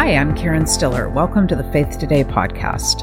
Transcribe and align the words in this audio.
Hi, 0.00 0.16
I'm 0.16 0.34
Karen 0.34 0.66
Stiller. 0.66 1.10
Welcome 1.10 1.46
to 1.48 1.54
the 1.54 1.70
Faith 1.72 1.98
Today 1.98 2.24
podcast. 2.24 3.02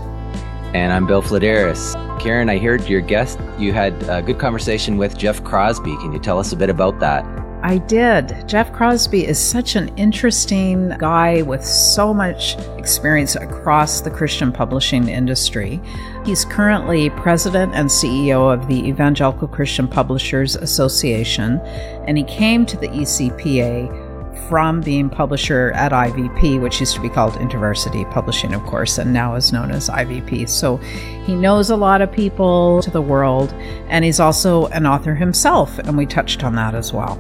And 0.73 0.91
I'm 0.91 1.05
Bill 1.05 1.21
Fledderus. 1.21 1.93
Karen, 2.19 2.49
I 2.49 2.57
heard 2.57 2.89
your 2.89 3.01
guest, 3.01 3.37
you 3.59 3.71
had 3.71 3.93
a 4.09 4.19
good 4.23 4.39
conversation 4.39 4.97
with 4.97 5.15
Jeff 5.15 5.43
Crosby. 5.43 5.95
Can 5.97 6.11
you 6.11 6.17
tell 6.17 6.39
us 6.39 6.53
a 6.53 6.55
bit 6.55 6.71
about 6.71 6.99
that? 6.99 7.23
I 7.61 7.77
did. 7.77 8.47
Jeff 8.47 8.73
Crosby 8.73 9.27
is 9.27 9.37
such 9.37 9.75
an 9.75 9.95
interesting 9.95 10.89
guy 10.97 11.43
with 11.43 11.63
so 11.63 12.15
much 12.15 12.57
experience 12.79 13.35
across 13.35 14.01
the 14.01 14.09
Christian 14.09 14.51
publishing 14.51 15.07
industry. 15.07 15.79
He's 16.25 16.45
currently 16.45 17.11
president 17.11 17.75
and 17.75 17.89
CEO 17.89 18.51
of 18.51 18.67
the 18.67 18.87
Evangelical 18.87 19.47
Christian 19.47 19.87
Publishers 19.87 20.55
Association, 20.55 21.59
and 22.07 22.17
he 22.17 22.23
came 22.23 22.65
to 22.65 22.75
the 22.75 22.87
ECPA 22.87 24.06
from 24.47 24.81
being 24.81 25.09
publisher 25.09 25.71
at 25.73 25.91
IVP, 25.91 26.61
which 26.61 26.79
used 26.79 26.95
to 26.95 27.01
be 27.01 27.09
called 27.09 27.33
InterVarsity 27.33 28.09
Publishing, 28.11 28.53
of 28.53 28.63
course, 28.65 28.97
and 28.97 29.13
now 29.13 29.35
is 29.35 29.51
known 29.51 29.71
as 29.71 29.89
IVP. 29.89 30.47
So 30.47 30.77
he 31.25 31.35
knows 31.35 31.69
a 31.69 31.75
lot 31.75 32.01
of 32.01 32.11
people 32.11 32.81
to 32.83 32.91
the 32.91 33.01
world, 33.01 33.53
and 33.89 34.05
he's 34.05 34.19
also 34.19 34.67
an 34.67 34.85
author 34.85 35.15
himself, 35.15 35.77
and 35.79 35.97
we 35.97 36.05
touched 36.05 36.43
on 36.43 36.55
that 36.55 36.75
as 36.75 36.93
well. 36.93 37.17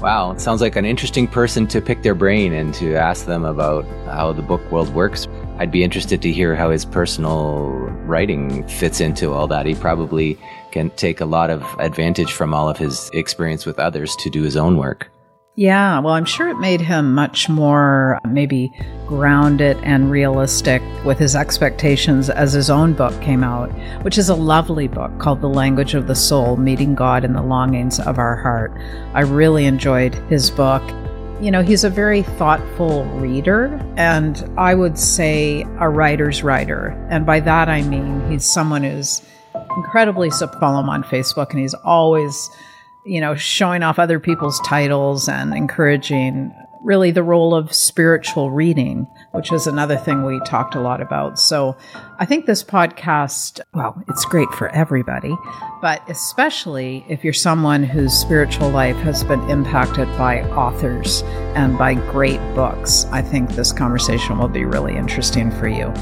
Wow, 0.00 0.30
it 0.32 0.40
sounds 0.40 0.62
like 0.62 0.76
an 0.76 0.86
interesting 0.86 1.28
person 1.28 1.66
to 1.66 1.82
pick 1.82 2.02
their 2.02 2.14
brain 2.14 2.54
and 2.54 2.72
to 2.74 2.94
ask 2.94 3.26
them 3.26 3.44
about 3.44 3.84
how 4.06 4.32
the 4.32 4.40
book 4.40 4.62
world 4.72 4.94
works. 4.94 5.28
I'd 5.58 5.70
be 5.70 5.84
interested 5.84 6.22
to 6.22 6.32
hear 6.32 6.54
how 6.54 6.70
his 6.70 6.86
personal 6.86 7.68
writing 8.06 8.66
fits 8.66 9.00
into 9.00 9.32
all 9.34 9.46
that. 9.48 9.66
He 9.66 9.74
probably 9.74 10.38
can 10.70 10.88
take 10.92 11.20
a 11.20 11.26
lot 11.26 11.50
of 11.50 11.62
advantage 11.78 12.32
from 12.32 12.54
all 12.54 12.66
of 12.66 12.78
his 12.78 13.10
experience 13.12 13.66
with 13.66 13.78
others 13.78 14.16
to 14.16 14.30
do 14.30 14.42
his 14.42 14.56
own 14.56 14.78
work. 14.78 15.10
Yeah, 15.60 15.98
well, 15.98 16.14
I'm 16.14 16.24
sure 16.24 16.48
it 16.48 16.58
made 16.58 16.80
him 16.80 17.12
much 17.12 17.50
more 17.50 18.18
maybe 18.26 18.72
grounded 19.06 19.76
and 19.82 20.10
realistic 20.10 20.80
with 21.04 21.18
his 21.18 21.36
expectations 21.36 22.30
as 22.30 22.54
his 22.54 22.70
own 22.70 22.94
book 22.94 23.12
came 23.20 23.44
out, 23.44 23.68
which 24.02 24.16
is 24.16 24.30
a 24.30 24.34
lovely 24.34 24.88
book 24.88 25.18
called 25.18 25.42
The 25.42 25.50
Language 25.50 25.92
of 25.92 26.06
the 26.06 26.14
Soul 26.14 26.56
Meeting 26.56 26.94
God 26.94 27.26
in 27.26 27.34
the 27.34 27.42
Longings 27.42 28.00
of 28.00 28.18
Our 28.18 28.36
Heart. 28.36 28.72
I 29.12 29.20
really 29.20 29.66
enjoyed 29.66 30.14
his 30.30 30.50
book. 30.50 30.82
You 31.42 31.50
know, 31.50 31.62
he's 31.62 31.84
a 31.84 31.90
very 31.90 32.22
thoughtful 32.22 33.04
reader, 33.16 33.66
and 33.98 34.50
I 34.56 34.74
would 34.74 34.98
say 34.98 35.66
a 35.78 35.90
writer's 35.90 36.42
writer. 36.42 36.96
And 37.10 37.26
by 37.26 37.38
that 37.40 37.68
I 37.68 37.82
mean 37.82 38.26
he's 38.30 38.46
someone 38.46 38.82
who's 38.82 39.20
incredibly 39.76 40.30
so 40.30 40.46
follow 40.58 40.80
him 40.80 40.88
on 40.88 41.04
Facebook, 41.04 41.50
and 41.50 41.58
he's 41.58 41.74
always 41.74 42.48
you 43.04 43.20
know, 43.20 43.34
showing 43.34 43.82
off 43.82 43.98
other 43.98 44.20
people's 44.20 44.60
titles 44.60 45.28
and 45.28 45.54
encouraging 45.54 46.54
really 46.82 47.10
the 47.10 47.22
role 47.22 47.54
of 47.54 47.74
spiritual 47.74 48.50
reading, 48.50 49.06
which 49.32 49.52
is 49.52 49.66
another 49.66 49.96
thing 49.96 50.24
we 50.24 50.40
talked 50.40 50.74
a 50.74 50.80
lot 50.80 51.00
about. 51.00 51.38
So 51.38 51.76
I 52.18 52.24
think 52.24 52.46
this 52.46 52.64
podcast, 52.64 53.60
well, 53.74 54.02
it's 54.08 54.24
great 54.24 54.48
for 54.52 54.68
everybody, 54.70 55.36
but 55.82 56.02
especially 56.08 57.04
if 57.08 57.22
you're 57.22 57.32
someone 57.32 57.82
whose 57.82 58.14
spiritual 58.14 58.70
life 58.70 58.96
has 58.96 59.24
been 59.24 59.48
impacted 59.50 60.08
by 60.16 60.42
authors 60.50 61.22
and 61.54 61.76
by 61.76 61.94
great 61.94 62.40
books, 62.54 63.04
I 63.06 63.22
think 63.22 63.50
this 63.50 63.72
conversation 63.72 64.38
will 64.38 64.48
be 64.48 64.64
really 64.64 64.96
interesting 64.96 65.50
for 65.50 65.68
you. 65.68 65.92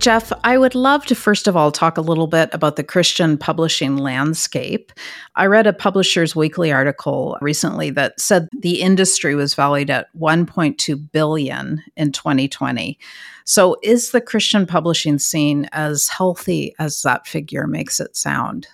Jeff, 0.00 0.32
I 0.44 0.56
would 0.56 0.74
love 0.74 1.04
to 1.06 1.14
first 1.14 1.46
of 1.46 1.56
all 1.56 1.70
talk 1.70 1.98
a 1.98 2.02
little 2.02 2.26
bit 2.26 2.48
about 2.54 2.76
the 2.76 2.82
Christian 2.82 3.36
publishing 3.36 3.98
landscape. 3.98 4.92
I 5.36 5.44
read 5.44 5.66
a 5.66 5.74
Publishers 5.74 6.34
Weekly 6.34 6.72
article 6.72 7.36
recently 7.42 7.90
that 7.90 8.18
said 8.18 8.48
the 8.62 8.80
industry 8.80 9.34
was 9.34 9.54
valued 9.54 9.90
at 9.90 10.06
1.2 10.18 11.12
billion 11.12 11.82
in 11.98 12.12
2020. 12.12 12.98
So 13.44 13.76
is 13.82 14.12
the 14.12 14.22
Christian 14.22 14.64
publishing 14.64 15.18
scene 15.18 15.68
as 15.72 16.08
healthy 16.08 16.74
as 16.78 17.02
that 17.02 17.26
figure 17.26 17.66
makes 17.66 18.00
it 18.00 18.16
sound? 18.16 18.68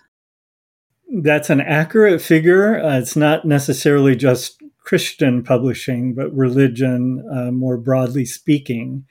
That's 1.23 1.51
an 1.51 1.61
accurate 1.61 2.23
figure. 2.23 2.81
Uh, 2.81 3.01
it's 3.01 3.17
not 3.17 3.45
necessarily 3.45 4.15
just 4.15 4.63
Christian 4.79 5.43
publishing, 5.43 6.15
but 6.15 6.33
religion 6.33 7.29
uh, 7.35 7.51
more 7.51 7.79
broadly 7.79 8.25
speaking. 8.25 9.07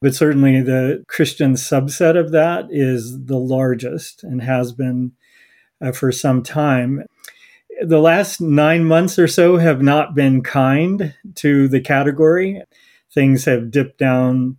But 0.00 0.14
certainly 0.14 0.62
the 0.62 1.04
Christian 1.08 1.54
subset 1.54 2.18
of 2.18 2.32
that 2.32 2.68
is 2.70 3.26
the 3.26 3.38
largest 3.38 4.24
and 4.24 4.42
has 4.42 4.72
been 4.72 5.12
uh, 5.80 5.92
for 5.92 6.10
some 6.10 6.42
time. 6.42 7.04
The 7.82 8.00
last 8.00 8.40
nine 8.40 8.84
months 8.84 9.18
or 9.18 9.28
so 9.28 9.58
have 9.58 9.82
not 9.82 10.14
been 10.14 10.42
kind 10.42 11.14
to 11.36 11.68
the 11.68 11.80
category. 11.80 12.62
Things 13.12 13.44
have 13.44 13.70
dipped 13.70 13.98
down, 13.98 14.56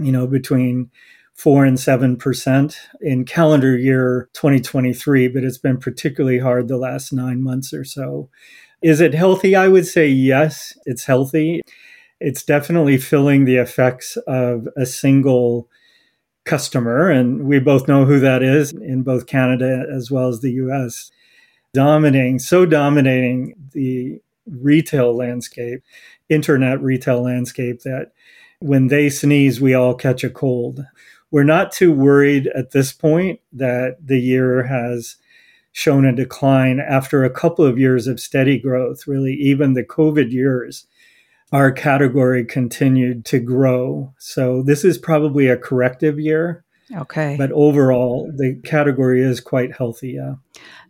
you 0.00 0.10
know, 0.10 0.26
between 0.26 0.90
four 1.34 1.64
and 1.64 1.78
seven 1.78 2.16
percent 2.16 2.78
in 3.00 3.24
calendar 3.24 3.76
year 3.76 4.28
2023, 4.32 5.28
but 5.28 5.44
it's 5.44 5.58
been 5.58 5.78
particularly 5.78 6.38
hard 6.38 6.66
the 6.66 6.76
last 6.76 7.12
nine 7.12 7.42
months 7.42 7.72
or 7.72 7.84
so. 7.84 8.30
Is 8.82 9.00
it 9.00 9.14
healthy? 9.14 9.54
I 9.54 9.68
would 9.68 9.86
say 9.86 10.08
yes, 10.08 10.76
it's 10.86 11.04
healthy 11.04 11.62
it's 12.20 12.42
definitely 12.42 12.98
filling 12.98 13.44
the 13.44 13.56
effects 13.56 14.16
of 14.26 14.68
a 14.76 14.86
single 14.86 15.68
customer. 16.44 17.10
And 17.10 17.46
we 17.46 17.58
both 17.58 17.88
know 17.88 18.04
who 18.04 18.20
that 18.20 18.42
is 18.42 18.72
in 18.72 19.02
both 19.02 19.26
Canada 19.26 19.84
as 19.92 20.10
well 20.10 20.28
as 20.28 20.40
the 20.40 20.52
US, 20.52 21.10
dominating, 21.74 22.38
so 22.38 22.64
dominating 22.64 23.54
the 23.72 24.20
retail 24.46 25.14
landscape, 25.14 25.82
internet 26.28 26.80
retail 26.80 27.22
landscape, 27.22 27.82
that 27.82 28.12
when 28.60 28.86
they 28.88 29.10
sneeze, 29.10 29.60
we 29.60 29.74
all 29.74 29.94
catch 29.94 30.24
a 30.24 30.30
cold. 30.30 30.84
We're 31.30 31.44
not 31.44 31.72
too 31.72 31.92
worried 31.92 32.46
at 32.54 32.70
this 32.70 32.92
point 32.92 33.40
that 33.52 33.96
the 34.02 34.18
year 34.18 34.62
has 34.62 35.16
shown 35.72 36.06
a 36.06 36.14
decline 36.14 36.80
after 36.80 37.22
a 37.22 37.30
couple 37.30 37.64
of 37.66 37.78
years 37.78 38.06
of 38.06 38.20
steady 38.20 38.58
growth, 38.58 39.06
really, 39.06 39.34
even 39.34 39.74
the 39.74 39.84
COVID 39.84 40.30
years 40.30 40.86
our 41.52 41.70
category 41.70 42.44
continued 42.44 43.24
to 43.26 43.38
grow. 43.38 44.12
So 44.18 44.62
this 44.62 44.84
is 44.84 44.98
probably 44.98 45.48
a 45.48 45.56
corrective 45.56 46.18
year. 46.18 46.64
Okay. 46.94 47.36
But 47.36 47.52
overall, 47.52 48.32
the 48.36 48.60
category 48.64 49.22
is 49.22 49.40
quite 49.40 49.74
healthy. 49.74 50.12
Yeah. 50.12 50.34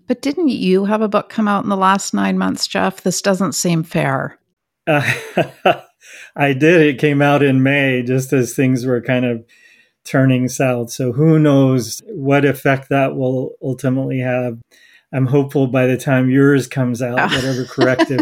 But 0.06 0.22
didn't 0.22 0.48
you 0.48 0.84
have 0.84 1.02
a 1.02 1.08
book 1.08 1.28
come 1.28 1.48
out 1.48 1.64
in 1.64 1.70
the 1.70 1.76
last 1.76 2.14
nine 2.14 2.38
months, 2.38 2.66
Jeff? 2.66 3.02
This 3.02 3.20
doesn't 3.20 3.52
seem 3.52 3.82
fair. 3.82 4.38
Uh, 4.86 5.10
I 6.36 6.52
did. 6.52 6.80
It 6.82 6.98
came 6.98 7.20
out 7.20 7.42
in 7.42 7.62
May, 7.62 8.02
just 8.02 8.32
as 8.32 8.54
things 8.54 8.86
were 8.86 9.00
kind 9.00 9.24
of 9.24 9.44
turning 10.04 10.48
south. 10.48 10.90
So 10.90 11.12
who 11.12 11.38
knows 11.38 12.00
what 12.06 12.44
effect 12.44 12.88
that 12.90 13.16
will 13.16 13.52
ultimately 13.60 14.20
have. 14.20 14.58
I'm 15.12 15.26
hopeful 15.26 15.66
by 15.66 15.86
the 15.86 15.96
time 15.96 16.30
yours 16.30 16.66
comes 16.68 17.02
out, 17.02 17.18
whatever 17.30 17.64
corrective 17.64 18.20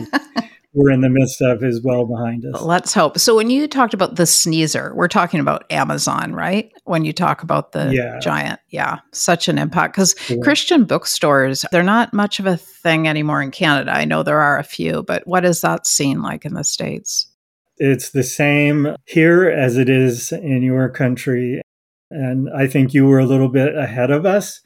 we're 0.75 0.91
in 0.91 1.01
the 1.01 1.09
midst 1.09 1.41
of 1.41 1.63
is 1.63 1.81
well 1.83 2.05
behind 2.05 2.45
us. 2.45 2.61
Let's 2.61 2.93
hope. 2.93 3.19
So 3.19 3.37
when 3.37 3.49
you 3.49 3.69
talked 3.69 3.95
about 3.95 4.17
the 4.17 4.27
sneezer, 4.27 4.93
we're 4.95 5.09
talking 5.09 5.39
about 5.39 5.71
Amazon, 5.71 6.35
right? 6.35 6.71
When 6.85 7.05
you 7.05 7.13
talk 7.13 7.43
about 7.43 7.73
the 7.73 7.95
yeah. 7.95 8.19
giant, 8.19 8.59
yeah, 8.71 8.99
such 9.13 9.49
an 9.49 9.57
impact 9.57 9.95
because 9.95 10.17
yeah. 10.29 10.39
Christian 10.43 10.85
bookstores, 10.85 11.65
they're 11.71 11.85
not 11.85 12.13
much 12.13 12.41
of 12.41 12.47
a 12.47 12.57
thing 12.57 13.07
anymore 13.07 13.41
in 13.41 13.53
Canada. 13.53 13.93
I 13.93 14.05
know 14.05 14.23
there 14.23 14.41
are 14.41 14.59
a 14.59 14.65
few, 14.65 15.05
but 15.05 15.25
what 15.27 15.45
is 15.45 15.61
that 15.61 15.87
scene 15.87 16.23
like 16.23 16.45
in 16.45 16.55
the 16.55 16.65
states? 16.65 17.29
It's 17.77 18.11
the 18.11 18.25
same 18.25 18.97
here 19.05 19.49
as 19.49 19.77
it 19.77 19.89
is 19.89 20.33
in 20.33 20.63
your 20.63 20.89
country. 20.89 21.63
And 22.11 22.49
I 22.55 22.67
think 22.67 22.93
you 22.93 23.07
were 23.07 23.19
a 23.21 23.27
little 23.27 23.49
bit 23.49 23.77
ahead 23.77 24.11
of 24.11 24.27
us 24.27 24.61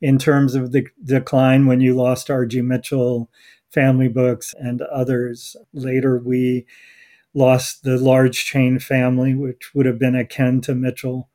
in 0.00 0.18
terms 0.18 0.54
of 0.54 0.72
the 0.72 0.86
decline 1.02 1.66
when 1.66 1.80
you 1.80 1.94
lost 1.94 2.30
R.G. 2.30 2.60
Mitchell 2.60 3.30
family 3.74 4.08
books 4.08 4.54
and 4.58 4.80
others. 4.82 5.56
Later, 5.72 6.18
we 6.18 6.66
lost 7.34 7.82
the 7.82 7.98
large 7.98 8.44
chain 8.44 8.78
family, 8.78 9.34
which 9.34 9.74
would 9.74 9.86
have 9.86 9.98
been 9.98 10.14
akin 10.14 10.60
to 10.62 10.74
Mitchell. 10.74 11.28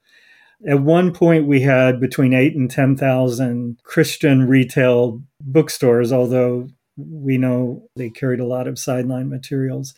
At 0.67 0.81
one 0.81 1.13
point, 1.13 1.45
we 1.45 1.61
had 1.61 1.99
between 1.99 2.33
eight 2.33 2.55
and 2.55 2.71
10,000 2.71 3.79
Christian 3.83 4.47
retail 4.47 5.21
bookstores, 5.41 6.11
although 6.11 6.69
we 6.97 7.37
know 7.37 7.87
they 7.95 8.09
carried 8.09 8.39
a 8.39 8.47
lot 8.47 8.67
of 8.67 8.79
sideline 8.79 9.29
materials. 9.29 9.93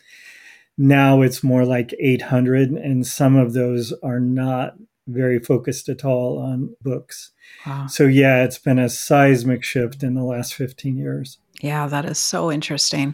Now 0.78 1.22
it's 1.22 1.44
more 1.44 1.66
like 1.66 1.94
800, 2.00 2.72
and 2.72 3.06
some 3.06 3.36
of 3.36 3.54
those 3.54 3.94
are 4.04 4.20
not 4.20 4.76
very 5.08 5.40
focused 5.40 5.90
at 5.90 6.06
all 6.06 6.40
on 6.40 6.76
books. 6.82 7.32
Wow. 7.66 7.88
So, 7.88 8.06
yeah, 8.06 8.44
it's 8.44 8.58
been 8.58 8.80
a 8.80 8.90
seismic 8.90 9.64
shift 9.64 10.04
in 10.04 10.14
the 10.14 10.24
last 10.24 10.54
15 10.54 10.98
years. 10.98 11.38
Yeah, 11.62 11.86
that 11.88 12.06
is 12.06 12.18
so 12.18 12.52
interesting. 12.52 13.14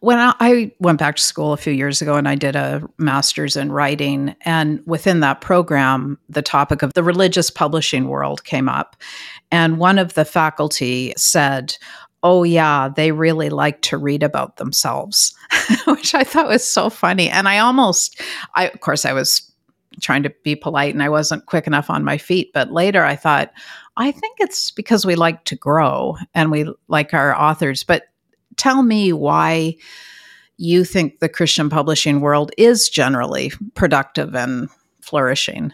When 0.00 0.18
I 0.18 0.72
went 0.80 0.98
back 0.98 1.16
to 1.16 1.22
school 1.22 1.52
a 1.52 1.56
few 1.56 1.72
years 1.72 2.02
ago 2.02 2.14
and 2.14 2.28
I 2.28 2.34
did 2.34 2.56
a 2.56 2.82
master's 2.98 3.56
in 3.56 3.70
writing, 3.70 4.34
and 4.40 4.80
within 4.86 5.20
that 5.20 5.40
program, 5.40 6.18
the 6.28 6.42
topic 6.42 6.82
of 6.82 6.94
the 6.94 7.04
religious 7.04 7.48
publishing 7.48 8.08
world 8.08 8.42
came 8.44 8.68
up. 8.68 8.96
And 9.52 9.78
one 9.78 9.98
of 9.98 10.14
the 10.14 10.24
faculty 10.24 11.14
said, 11.16 11.76
oh, 12.24 12.42
yeah, 12.42 12.88
they 12.88 13.12
really 13.12 13.50
like 13.50 13.82
to 13.82 13.96
read 13.96 14.24
about 14.24 14.56
themselves, 14.56 15.32
which 15.86 16.12
I 16.12 16.24
thought 16.24 16.48
was 16.48 16.66
so 16.66 16.90
funny. 16.90 17.30
And 17.30 17.48
I 17.48 17.58
almost, 17.58 18.20
I, 18.54 18.68
of 18.68 18.80
course, 18.80 19.04
I 19.04 19.12
was 19.12 19.52
trying 20.00 20.22
to 20.22 20.30
be 20.42 20.54
polite 20.54 20.94
and 20.94 21.02
I 21.02 21.08
wasn't 21.08 21.46
quick 21.46 21.66
enough 21.66 21.90
on 21.90 22.04
my 22.04 22.18
feet. 22.18 22.52
But 22.52 22.72
later 22.72 23.04
I 23.04 23.16
thought, 23.16 23.52
I 23.96 24.10
think 24.10 24.38
it's 24.40 24.70
because 24.70 25.06
we 25.06 25.14
like 25.14 25.44
to 25.44 25.56
grow 25.56 26.16
and 26.34 26.50
we 26.50 26.72
like 26.88 27.14
our 27.14 27.34
authors. 27.34 27.84
But 27.84 28.04
tell 28.56 28.82
me 28.82 29.12
why 29.12 29.76
you 30.58 30.84
think 30.84 31.18
the 31.18 31.28
Christian 31.28 31.68
publishing 31.68 32.20
world 32.20 32.50
is 32.56 32.88
generally 32.88 33.52
productive 33.74 34.34
and 34.34 34.68
flourishing. 35.00 35.72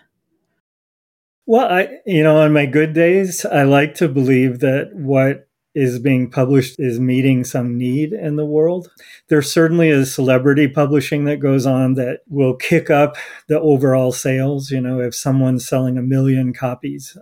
Well, 1.46 1.72
I, 1.72 1.98
you 2.06 2.22
know, 2.22 2.38
on 2.38 2.52
my 2.52 2.66
good 2.66 2.92
days, 2.92 3.44
I 3.44 3.64
like 3.64 3.94
to 3.96 4.08
believe 4.08 4.60
that 4.60 4.94
what 4.94 5.48
is 5.74 5.98
being 5.98 6.30
published 6.30 6.78
is 6.78 7.00
meeting 7.00 7.44
some 7.44 7.78
need 7.78 8.12
in 8.12 8.36
the 8.36 8.44
world. 8.44 8.90
There 9.28 9.42
certainly 9.42 9.88
is 9.88 10.14
celebrity 10.14 10.68
publishing 10.68 11.24
that 11.24 11.40
goes 11.40 11.64
on 11.66 11.94
that 11.94 12.20
will 12.28 12.54
kick 12.54 12.90
up 12.90 13.16
the 13.48 13.60
overall 13.60 14.12
sales. 14.12 14.70
You 14.70 14.80
know, 14.80 15.00
if 15.00 15.14
someone's 15.14 15.66
selling 15.66 15.96
a 15.96 16.02
million 16.02 16.52
copies 16.52 17.16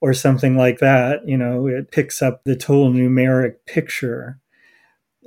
or 0.00 0.12
something 0.12 0.56
like 0.56 0.78
that, 0.78 1.26
you 1.26 1.38
know, 1.38 1.66
it 1.66 1.92
picks 1.92 2.20
up 2.20 2.42
the 2.44 2.56
total 2.56 2.90
numeric 2.90 3.54
picture. 3.66 4.40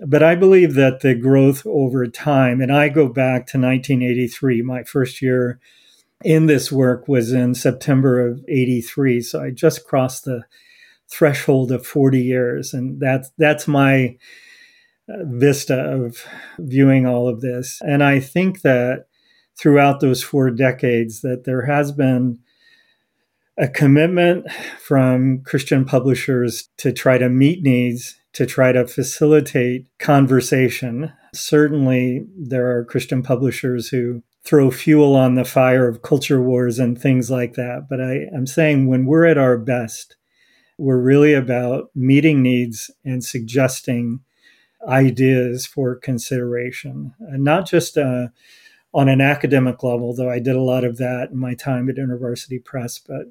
But 0.06 0.22
I 0.22 0.36
believe 0.36 0.76
that 0.76 1.00
the 1.00 1.16
growth 1.16 1.66
over 1.66 2.06
time, 2.06 2.62
and 2.62 2.72
I 2.72 2.90
go 2.90 3.08
back 3.08 3.48
to 3.48 3.58
1983, 3.58 4.62
my 4.62 4.84
first 4.84 5.22
year 5.22 5.60
in 6.24 6.46
this 6.46 6.72
work 6.72 7.08
was 7.08 7.32
in 7.32 7.56
September 7.56 8.28
of 8.28 8.44
83. 8.48 9.22
So 9.22 9.42
I 9.42 9.52
just 9.52 9.88
crossed 9.88 10.26
the 10.26 10.44
threshold 11.10 11.72
of 11.72 11.86
40 11.86 12.22
years. 12.22 12.74
And 12.74 13.00
that's, 13.00 13.32
that's 13.38 13.68
my 13.68 14.18
uh, 15.10 15.24
vista 15.26 15.80
of 15.80 16.26
viewing 16.60 17.06
all 17.06 17.28
of 17.28 17.42
this. 17.42 17.82
And 17.82 18.04
I 18.04 18.20
think 18.20 18.62
that 18.62 19.06
throughout 19.58 20.00
those 20.00 20.24
four 20.24 20.52
decades 20.52 21.22
that 21.22 21.46
there 21.46 21.66
has 21.66 21.92
been 21.92 22.40
a 23.58 23.68
commitment 23.68 24.52
from 24.80 25.42
Christian 25.44 25.84
publishers 25.84 26.70
to 26.78 26.94
try 26.94 27.18
to 27.18 27.30
meet 27.30 27.64
needs, 27.64 28.20
to 28.34 28.46
try 28.46 28.72
to 28.72 28.86
facilitate 28.86 29.88
conversation. 29.98 31.12
Certainly, 31.34 32.26
there 32.38 32.70
are 32.70 32.86
Christian 32.86 33.24
publishers 33.24 33.90
who 33.90 34.22
throw 34.44 34.70
fuel 34.70 35.16
on 35.16 35.36
the 35.36 35.44
fire 35.44 35.88
of 35.88 36.04
culture 36.04 36.42
wars 36.42 36.80
and 36.80 37.00
things 37.00 37.32
like 37.32 37.56
that. 37.56 37.88
But 37.90 38.00
I, 38.00 38.28
am 38.34 38.46
saying 38.46 38.88
when 38.88 39.06
we're 39.06 39.26
at 39.26 39.38
our 39.38 39.58
best, 39.58 40.16
we're 40.78 41.02
really 41.02 41.34
about 41.34 41.90
meeting 41.96 42.42
needs 42.42 42.92
and 43.04 43.24
suggesting 43.24 44.22
ideas 44.88 45.66
for 45.66 45.96
consideration, 45.96 47.14
and 47.20 47.44
not 47.44 47.68
just 47.68 47.98
uh, 47.98 48.28
on 48.94 49.10
an 49.10 49.22
academic 49.22 49.84
level, 49.84 50.14
though 50.16 50.30
I 50.30 50.40
did 50.40 50.56
a 50.56 50.62
lot 50.62 50.84
of 50.84 50.98
that 50.98 51.30
in 51.32 51.38
my 51.38 51.56
time 51.56 51.90
at 51.90 51.98
University 51.98 52.60
Press, 52.60 53.00
but 53.00 53.28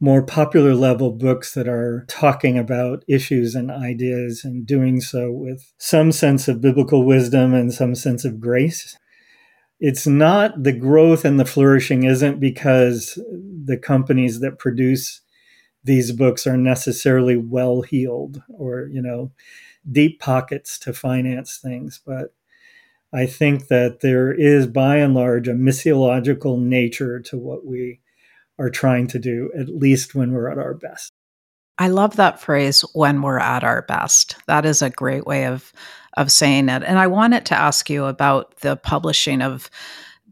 more 0.00 0.22
popular 0.22 0.74
level 0.74 1.12
books 1.12 1.52
that 1.52 1.68
are 1.68 2.06
talking 2.08 2.58
about 2.58 3.04
issues 3.06 3.54
and 3.54 3.70
ideas 3.70 4.44
and 4.44 4.66
doing 4.66 5.00
so 5.00 5.30
with 5.30 5.72
some 5.76 6.10
sense 6.10 6.48
of 6.48 6.62
biblical 6.62 7.04
wisdom 7.04 7.52
and 7.52 7.72
some 7.72 7.94
sense 7.94 8.24
of 8.24 8.40
grace. 8.40 8.96
It's 9.78 10.06
not 10.06 10.62
the 10.62 10.72
growth 10.72 11.24
and 11.24 11.38
the 11.38 11.44
flourishing 11.44 12.04
isn't 12.04 12.40
because 12.40 13.18
the 13.64 13.76
companies 13.76 14.40
that 14.40 14.58
produce 14.58 15.20
these 15.84 16.12
books 16.12 16.46
are 16.46 16.56
necessarily 16.56 17.36
well 17.36 17.82
heeled 17.82 18.42
or, 18.48 18.88
you 18.92 19.00
know, 19.00 19.32
deep 19.90 20.20
pockets 20.20 20.78
to 20.80 20.92
finance 20.92 21.58
things. 21.58 22.00
But 22.04 22.34
I 23.12 23.26
think 23.26 23.68
that 23.68 24.00
there 24.00 24.32
is, 24.32 24.66
by 24.66 24.96
and 24.96 25.14
large, 25.14 25.48
a 25.48 25.52
missiological 25.52 26.60
nature 26.60 27.20
to 27.20 27.38
what 27.38 27.66
we 27.66 28.00
are 28.58 28.70
trying 28.70 29.06
to 29.08 29.18
do, 29.18 29.50
at 29.58 29.68
least 29.68 30.14
when 30.14 30.32
we're 30.32 30.50
at 30.50 30.58
our 30.58 30.74
best. 30.74 31.12
I 31.78 31.88
love 31.88 32.16
that 32.16 32.40
phrase, 32.40 32.82
when 32.92 33.22
we're 33.22 33.38
at 33.38 33.64
our 33.64 33.82
best. 33.82 34.36
That 34.46 34.66
is 34.66 34.82
a 34.82 34.90
great 34.90 35.26
way 35.26 35.46
of, 35.46 35.72
of 36.18 36.30
saying 36.30 36.68
it. 36.68 36.82
And 36.82 36.98
I 36.98 37.06
wanted 37.06 37.46
to 37.46 37.58
ask 37.58 37.88
you 37.88 38.04
about 38.04 38.58
the 38.58 38.76
publishing 38.76 39.40
of 39.40 39.70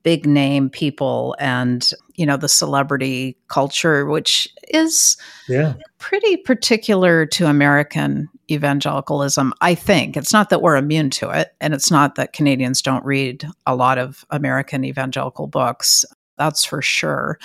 big 0.09 0.25
name 0.25 0.71
people 0.71 1.37
and 1.39 1.93
you 2.15 2.25
know 2.25 2.39
the 2.39 2.49
celebrity 2.49 3.37
culture 3.49 4.07
which 4.07 4.49
is 4.69 5.19
yeah. 5.51 5.75
pretty 5.99 6.39
particular 6.39 7.27
to 7.27 7.45
american 7.45 8.27
evangelicalism 8.51 9.53
i 9.61 9.75
think 9.75 10.17
it's 10.17 10.33
not 10.33 10.49
that 10.49 10.63
we're 10.63 10.79
immune 10.79 11.11
to 11.11 11.29
it 11.29 11.55
and 11.61 11.75
it's 11.75 11.91
not 11.91 12.15
that 12.15 12.33
canadians 12.33 12.81
don't 12.81 13.05
read 13.05 13.47
a 13.67 13.77
lot 13.77 13.99
of 13.99 14.25
american 14.31 14.83
evangelical 14.83 15.47
books 15.47 16.07
that's 16.39 16.65
for 16.65 16.81
sure 16.81 17.39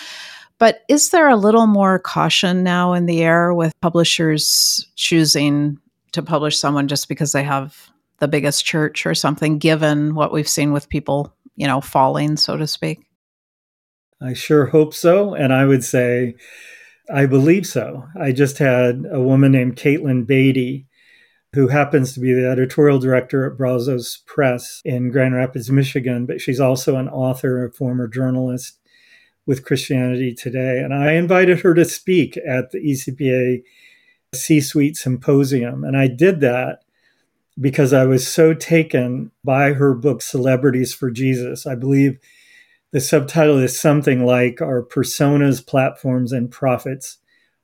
but 0.58 0.84
is 0.88 1.10
there 1.10 1.28
a 1.28 1.36
little 1.36 1.68
more 1.68 2.00
caution 2.00 2.64
now 2.64 2.94
in 2.94 3.08
the 3.08 3.24
air 3.24 3.54
with 3.54 3.74
publishers 3.82 4.88
choosing 4.96 5.78
to 6.14 6.24
publish 6.24 6.58
someone 6.58 6.88
just 6.88 7.10
because 7.10 7.34
they 7.34 7.44
have 7.44 7.90
the 8.20 8.28
biggest 8.30 8.64
church 8.64 9.06
or 9.06 9.14
something 9.14 9.58
given 9.58 10.16
what 10.16 10.32
we've 10.32 10.48
seen 10.48 10.72
with 10.72 10.88
people 10.88 11.36
you 11.56 11.68
know, 11.68 11.82
falling, 11.82 12.38
so 12.38 12.58
to 12.58 12.68
speak? 12.68 13.00
I 14.22 14.34
sure 14.34 14.68
hope 14.68 14.94
so. 14.94 15.34
And 15.34 15.54
I 15.54 15.66
would 15.66 15.84
say, 15.84 16.36
I 17.14 17.26
believe 17.26 17.68
so. 17.68 18.08
I 18.20 18.32
just 18.32 18.58
had 18.58 19.06
a 19.12 19.22
woman 19.22 19.52
named 19.52 19.76
Katelyn 19.76 20.26
Beaty, 20.26 20.88
who 21.54 21.68
happens 21.68 22.14
to 22.14 22.20
be 22.20 22.34
the 22.34 22.50
editorial 22.50 23.00
director 23.00 23.46
at 23.46 23.58
Brazos 23.58 24.24
Press 24.26 24.82
in 24.86 25.12
Grand 25.12 25.36
Rapids, 25.36 25.70
Michigan, 25.70 26.26
but 26.26 26.42
she's 26.42 26.60
also 26.60 26.96
an 26.96 27.10
author, 27.10 27.66
a 27.66 27.72
former 27.72 28.08
journalist 28.08 28.80
with 29.46 29.66
Christianity 29.66 30.34
Today. 30.34 30.80
And 30.80 30.94
I 30.94 31.14
invited 31.14 31.60
her 31.60 31.74
to 31.74 31.86
speak 31.86 32.38
at 32.38 32.72
the 32.72 32.80
ECPA 32.80 33.62
C 34.34 34.62
Suite 34.62 34.98
Symposium. 34.98 35.84
And 35.84 35.98
I 35.98 36.08
did 36.08 36.40
that 36.40 36.83
because 37.60 37.94
I 37.94 38.06
was 38.06 38.28
so 38.28 38.54
taken 38.54 39.32
by 39.44 39.74
her 39.74 39.94
book, 39.94 40.22
Celebrities 40.22 40.94
for 40.94 41.12
Jesus. 41.12 41.66
I 41.66 41.76
believe 41.76 42.20
the 42.92 43.02
subtitle 43.02 43.58
is 43.58 43.80
something 43.80 44.26
like 44.26 44.62
Our 44.62 44.84
Personas, 44.84 45.66
Platforms, 45.66 46.32
and 46.32 46.52
Profits 46.52 47.18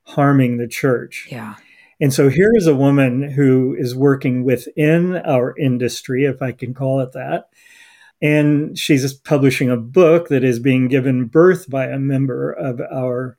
Harming 0.03 0.57
the 0.57 0.67
Church. 0.67 1.27
Yeah. 1.31 1.55
And 2.01 2.13
so 2.13 2.29
here 2.29 2.51
is 2.55 2.65
a 2.65 2.75
woman 2.75 3.31
who 3.31 3.75
is 3.77 3.95
working 3.95 4.43
within 4.43 5.17
our 5.17 5.57
industry, 5.57 6.25
if 6.25 6.41
I 6.41 6.51
can 6.51 6.73
call 6.73 7.01
it 7.01 7.11
that. 7.11 7.49
And 8.21 8.77
she's 8.77 9.13
publishing 9.13 9.69
a 9.69 9.77
book 9.77 10.29
that 10.29 10.43
is 10.43 10.59
being 10.59 10.87
given 10.87 11.25
birth 11.25 11.69
by 11.69 11.87
a 11.87 11.99
member 11.99 12.51
of 12.51 12.81
our 12.91 13.37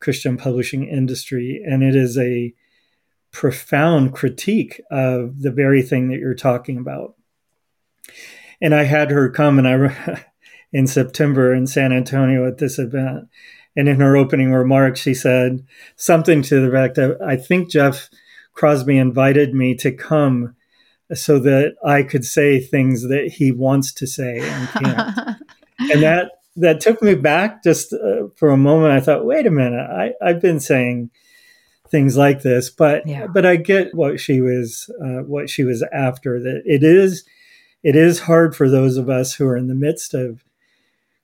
Christian 0.00 0.36
publishing 0.36 0.84
industry. 0.84 1.62
And 1.64 1.82
it 1.82 1.94
is 1.94 2.18
a 2.18 2.52
profound 3.32 4.12
critique 4.12 4.80
of 4.90 5.40
the 5.40 5.50
very 5.50 5.82
thing 5.82 6.08
that 6.08 6.18
you're 6.18 6.34
talking 6.34 6.78
about. 6.78 7.16
And 8.60 8.74
I 8.74 8.84
had 8.84 9.10
her 9.10 9.30
come 9.30 9.58
and 9.58 9.66
I 9.66 10.24
in 10.72 10.86
September 10.86 11.52
in 11.52 11.66
San 11.66 11.92
Antonio 11.92 12.46
at 12.46 12.58
this 12.58 12.78
event. 12.78 13.28
And 13.74 13.88
in 13.88 14.00
her 14.00 14.16
opening 14.16 14.52
remarks, 14.52 15.00
she 15.00 15.14
said 15.14 15.64
something 15.96 16.42
to 16.42 16.60
the 16.60 16.68
effect 16.68 16.96
that 16.96 17.18
I 17.22 17.36
think 17.36 17.70
Jeff 17.70 18.10
Crosby 18.52 18.98
invited 18.98 19.54
me 19.54 19.74
to 19.76 19.90
come 19.90 20.54
so 21.14 21.38
that 21.38 21.74
I 21.84 22.02
could 22.02 22.24
say 22.24 22.60
things 22.60 23.08
that 23.08 23.34
he 23.36 23.50
wants 23.50 23.92
to 23.94 24.06
say 24.06 24.40
and 24.40 24.68
can't. 24.68 25.36
and 25.78 26.02
that 26.02 26.32
that 26.56 26.80
took 26.80 27.02
me 27.02 27.14
back 27.14 27.62
just 27.64 27.94
uh, 27.94 28.28
for 28.36 28.50
a 28.50 28.58
moment. 28.58 28.92
I 28.92 29.00
thought, 29.00 29.24
wait 29.24 29.46
a 29.46 29.50
minute, 29.50 29.88
I, 29.90 30.12
I've 30.22 30.40
been 30.40 30.60
saying 30.60 31.10
things 31.92 32.16
like 32.16 32.42
this. 32.42 32.70
But 32.70 33.06
yeah. 33.06 33.28
but 33.28 33.46
I 33.46 33.54
get 33.54 33.94
what 33.94 34.18
she 34.18 34.40
was 34.40 34.90
uh, 35.00 35.22
what 35.22 35.48
she 35.48 35.62
was 35.62 35.84
after. 35.92 36.40
That 36.40 36.62
it 36.66 36.82
is 36.82 37.24
it 37.84 37.94
is 37.94 38.20
hard 38.20 38.56
for 38.56 38.68
those 38.68 38.96
of 38.96 39.08
us 39.08 39.34
who 39.34 39.46
are 39.46 39.56
in 39.56 39.68
the 39.68 39.74
midst 39.76 40.14
of 40.14 40.42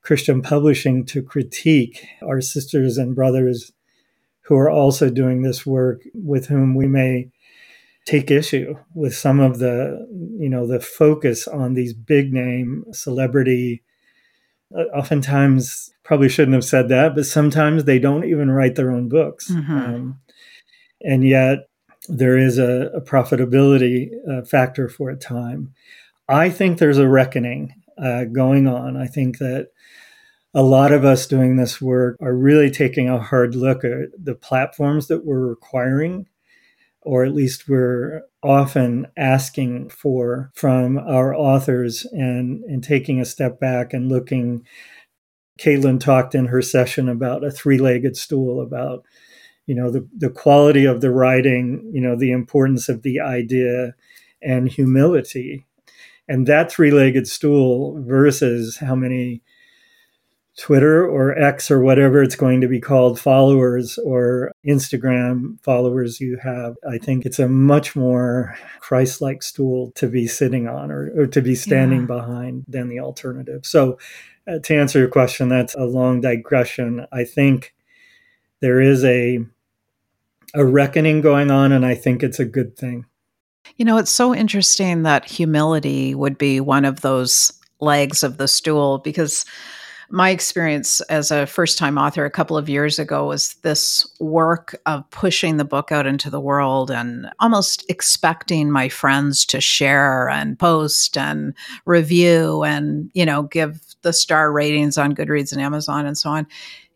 Christian 0.03 0.43
publishing 0.43 1.05
to 1.07 1.23
critique 1.23 2.07
our 2.23 2.41
sisters 2.41 2.99
and 2.99 3.17
brothers 3.17 3.73
who 4.43 4.57
are 4.57 4.71
also 4.71 5.11
doing 5.11 5.43
this 5.43 5.67
work 5.67 6.03
with 6.15 6.47
whom 6.47 6.75
we 6.75 6.87
may 6.87 7.31
take 8.07 8.31
issue 8.31 8.75
with 8.95 9.15
some 9.15 9.39
of 9.39 9.59
the 9.59 10.07
you 10.39 10.49
know 10.49 10.67
the 10.67 10.81
focus 10.81 11.47
on 11.47 11.75
these 11.75 11.93
big 11.93 12.33
name 12.33 12.85
celebrity 12.91 13.83
uh, 14.75 14.85
oftentimes 14.97 15.93
probably 16.05 16.29
shouldn't 16.29 16.55
have 16.55 16.65
said 16.65 16.89
that 16.89 17.15
but 17.15 17.27
sometimes 17.27 17.85
they 17.85 17.99
don't 17.99 18.25
even 18.25 18.51
write 18.51 18.77
their 18.77 18.91
own 18.91 19.11
books 19.11 19.51
mm-hmm. 19.51 19.77
um, 19.77 20.19
and 21.03 21.27
yet 21.27 21.69
there 22.09 22.39
is 22.39 22.59
a, 22.59 22.91
a 22.95 23.01
profitability 23.01 24.11
uh, 24.29 24.43
factor 24.45 24.89
for 24.89 25.11
a 25.11 25.17
time. 25.17 25.75
I 26.29 26.51
think 26.51 26.79
there's 26.79 26.99
a 26.99 27.09
reckoning 27.09 27.75
uh, 27.97 28.25
going 28.25 28.67
on. 28.67 28.97
I 28.97 29.07
think 29.07 29.39
that 29.39 29.69
a 30.55 30.63
lot 30.63 30.93
of 30.93 31.05
us 31.05 31.27
doing 31.27 31.57
this 31.57 31.81
work 31.81 32.17
are 32.21 32.35
really 32.35 32.71
taking 32.71 33.09
a 33.09 33.21
hard 33.21 33.55
look 33.55 33.85
at 33.85 34.09
the 34.19 34.35
platforms 34.35 35.09
that 35.09 35.25
we're 35.25 35.47
requiring 35.47 36.27
or 37.03 37.25
at 37.25 37.35
least 37.35 37.69
we're 37.69 38.23
often 38.43 39.07
asking 39.17 39.89
for 39.89 40.51
from 40.55 40.99
our 40.99 41.35
authors 41.35 42.05
and, 42.13 42.63
and 42.65 42.85
taking 42.85 43.21
a 43.21 43.25
step 43.25 43.59
back 43.59 43.93
and 43.93 44.09
looking. 44.09 44.63
Katelyn 45.59 45.99
talked 46.01 46.35
in 46.35 46.47
her 46.47 46.63
session 46.63 47.09
about 47.09 47.45
a 47.45 47.51
three 47.51 47.79
legged 47.79 48.17
stool, 48.17 48.61
about 48.61 49.05
you 49.69 49.75
know 49.75 49.91
the, 49.91 50.09
the 50.17 50.31
quality 50.31 50.87
of 50.87 51.03
the 51.03 51.11
writing, 51.11 51.89
you 51.93 52.01
know, 52.01 52.17
the 52.17 52.33
importance 52.33 52.89
of 52.89 53.03
the 53.03 53.21
idea 53.21 53.95
and 54.43 54.69
humility. 54.69 55.67
And 56.27 56.47
that 56.47 56.73
three 56.73 56.91
legged 56.91 57.29
stool 57.29 58.03
versus 58.03 58.79
how 58.79 58.95
many 58.95 59.43
Twitter 60.59 61.07
or 61.07 61.39
X 61.39 61.71
or 61.71 61.81
whatever 61.81 62.23
it's 62.23 62.35
going 62.35 62.63
to 62.63 62.69
be 62.69 62.81
called 62.81 63.21
followers 63.21 63.99
or 63.99 64.53
Instagram 64.67 65.61
followers 65.63 66.19
you 66.19 66.39
have. 66.43 66.75
I 66.91 66.97
think 66.97 67.27
it's 67.27 67.39
a 67.39 67.49
much 67.49 67.95
more 67.95 68.57
Christ 68.81 69.21
like 69.21 69.43
stool 69.43 69.93
to 69.97 70.09
be 70.09 70.27
sitting 70.27 70.67
on 70.67 70.91
or, 70.91 71.13
or 71.15 71.27
to 71.27 71.43
be 71.43 71.55
standing 71.55 72.01
yeah. 72.01 72.07
behind 72.07 72.65
than 72.67 72.89
the 72.89 73.01
alternative. 73.01 73.67
So, 73.67 73.99
uh, 74.49 74.61
to 74.61 74.75
answer 74.75 74.99
your 74.99 75.09
question, 75.09 75.51
that's 75.51 75.75
a 75.75 75.85
long 75.85 76.23
digression. 76.23 77.07
I 77.13 77.25
think 77.25 77.75
there 78.61 78.81
is 78.81 79.05
a 79.05 79.45
a 80.55 80.65
reckoning 80.65 81.21
going 81.21 81.51
on, 81.51 81.73
and 81.73 81.85
I 81.85 81.95
think 81.95 82.23
it's 82.23 82.39
a 82.39 82.45
good 82.45 82.77
thing. 82.77 83.07
You 83.77 83.85
know, 83.85 83.99
it's 83.99 84.11
so 84.11 84.35
interesting 84.35 85.03
that 85.03 85.25
humility 85.25 86.15
would 86.15 86.39
be 86.39 86.61
one 86.61 86.85
of 86.85 87.03
those 87.03 87.53
legs 87.81 88.23
of 88.23 88.39
the 88.39 88.49
stool 88.49 88.99
because 88.99 89.45
my 90.11 90.31
experience 90.31 91.01
as 91.03 91.31
a 91.31 91.47
first 91.47 91.77
time 91.77 91.99
author 91.99 92.25
a 92.25 92.31
couple 92.31 92.57
of 92.57 92.69
years 92.69 92.99
ago 92.99 93.27
was 93.27 93.55
this 93.63 94.11
work 94.21 94.75
of 94.87 95.09
pushing 95.11 95.59
the 95.59 95.65
book 95.67 95.93
out 95.93 96.07
into 96.07 96.31
the 96.31 96.41
world 96.41 96.91
and 96.91 97.31
almost 97.41 97.85
expecting 97.91 98.71
my 98.71 98.89
friends 98.89 99.45
to 99.45 99.61
share 99.61 100.29
and 100.31 100.59
post 100.59 101.19
and 101.19 101.55
review 101.85 102.65
and, 102.65 103.11
you 103.13 103.27
know, 103.27 103.43
give 103.43 103.81
the 104.01 104.13
star 104.13 104.51
ratings 104.51 104.97
on 104.97 105.15
Goodreads 105.15 105.53
and 105.53 105.61
Amazon 105.61 106.07
and 106.07 106.17
so 106.17 106.31
on 106.31 106.47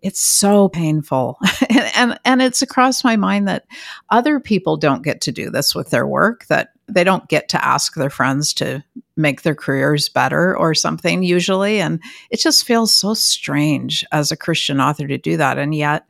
it's 0.02 0.20
so 0.20 0.68
painful. 0.68 1.38
And, 1.70 1.90
and, 1.94 2.20
and 2.24 2.42
it's 2.42 2.60
across 2.60 3.02
my 3.02 3.16
mind 3.16 3.48
that 3.48 3.64
other 4.10 4.40
people 4.40 4.76
don't 4.76 5.04
get 5.04 5.22
to 5.22 5.32
do 5.32 5.48
this 5.48 5.74
with 5.74 5.88
their 5.88 6.06
work 6.06 6.46
that 6.48 6.72
they 6.86 7.02
don't 7.02 7.28
get 7.28 7.48
to 7.50 7.64
ask 7.64 7.94
their 7.94 8.10
friends 8.10 8.52
to 8.54 8.84
make 9.16 9.40
their 9.40 9.54
careers 9.54 10.10
better 10.10 10.54
or 10.56 10.74
something 10.74 11.22
usually. 11.22 11.80
And 11.80 12.02
it 12.30 12.40
just 12.40 12.66
feels 12.66 12.92
so 12.92 13.14
strange 13.14 14.04
as 14.12 14.30
a 14.30 14.36
christian 14.36 14.80
author 14.80 15.06
to 15.06 15.16
do 15.16 15.38
that. 15.38 15.56
And 15.56 15.74
yet 15.74 16.04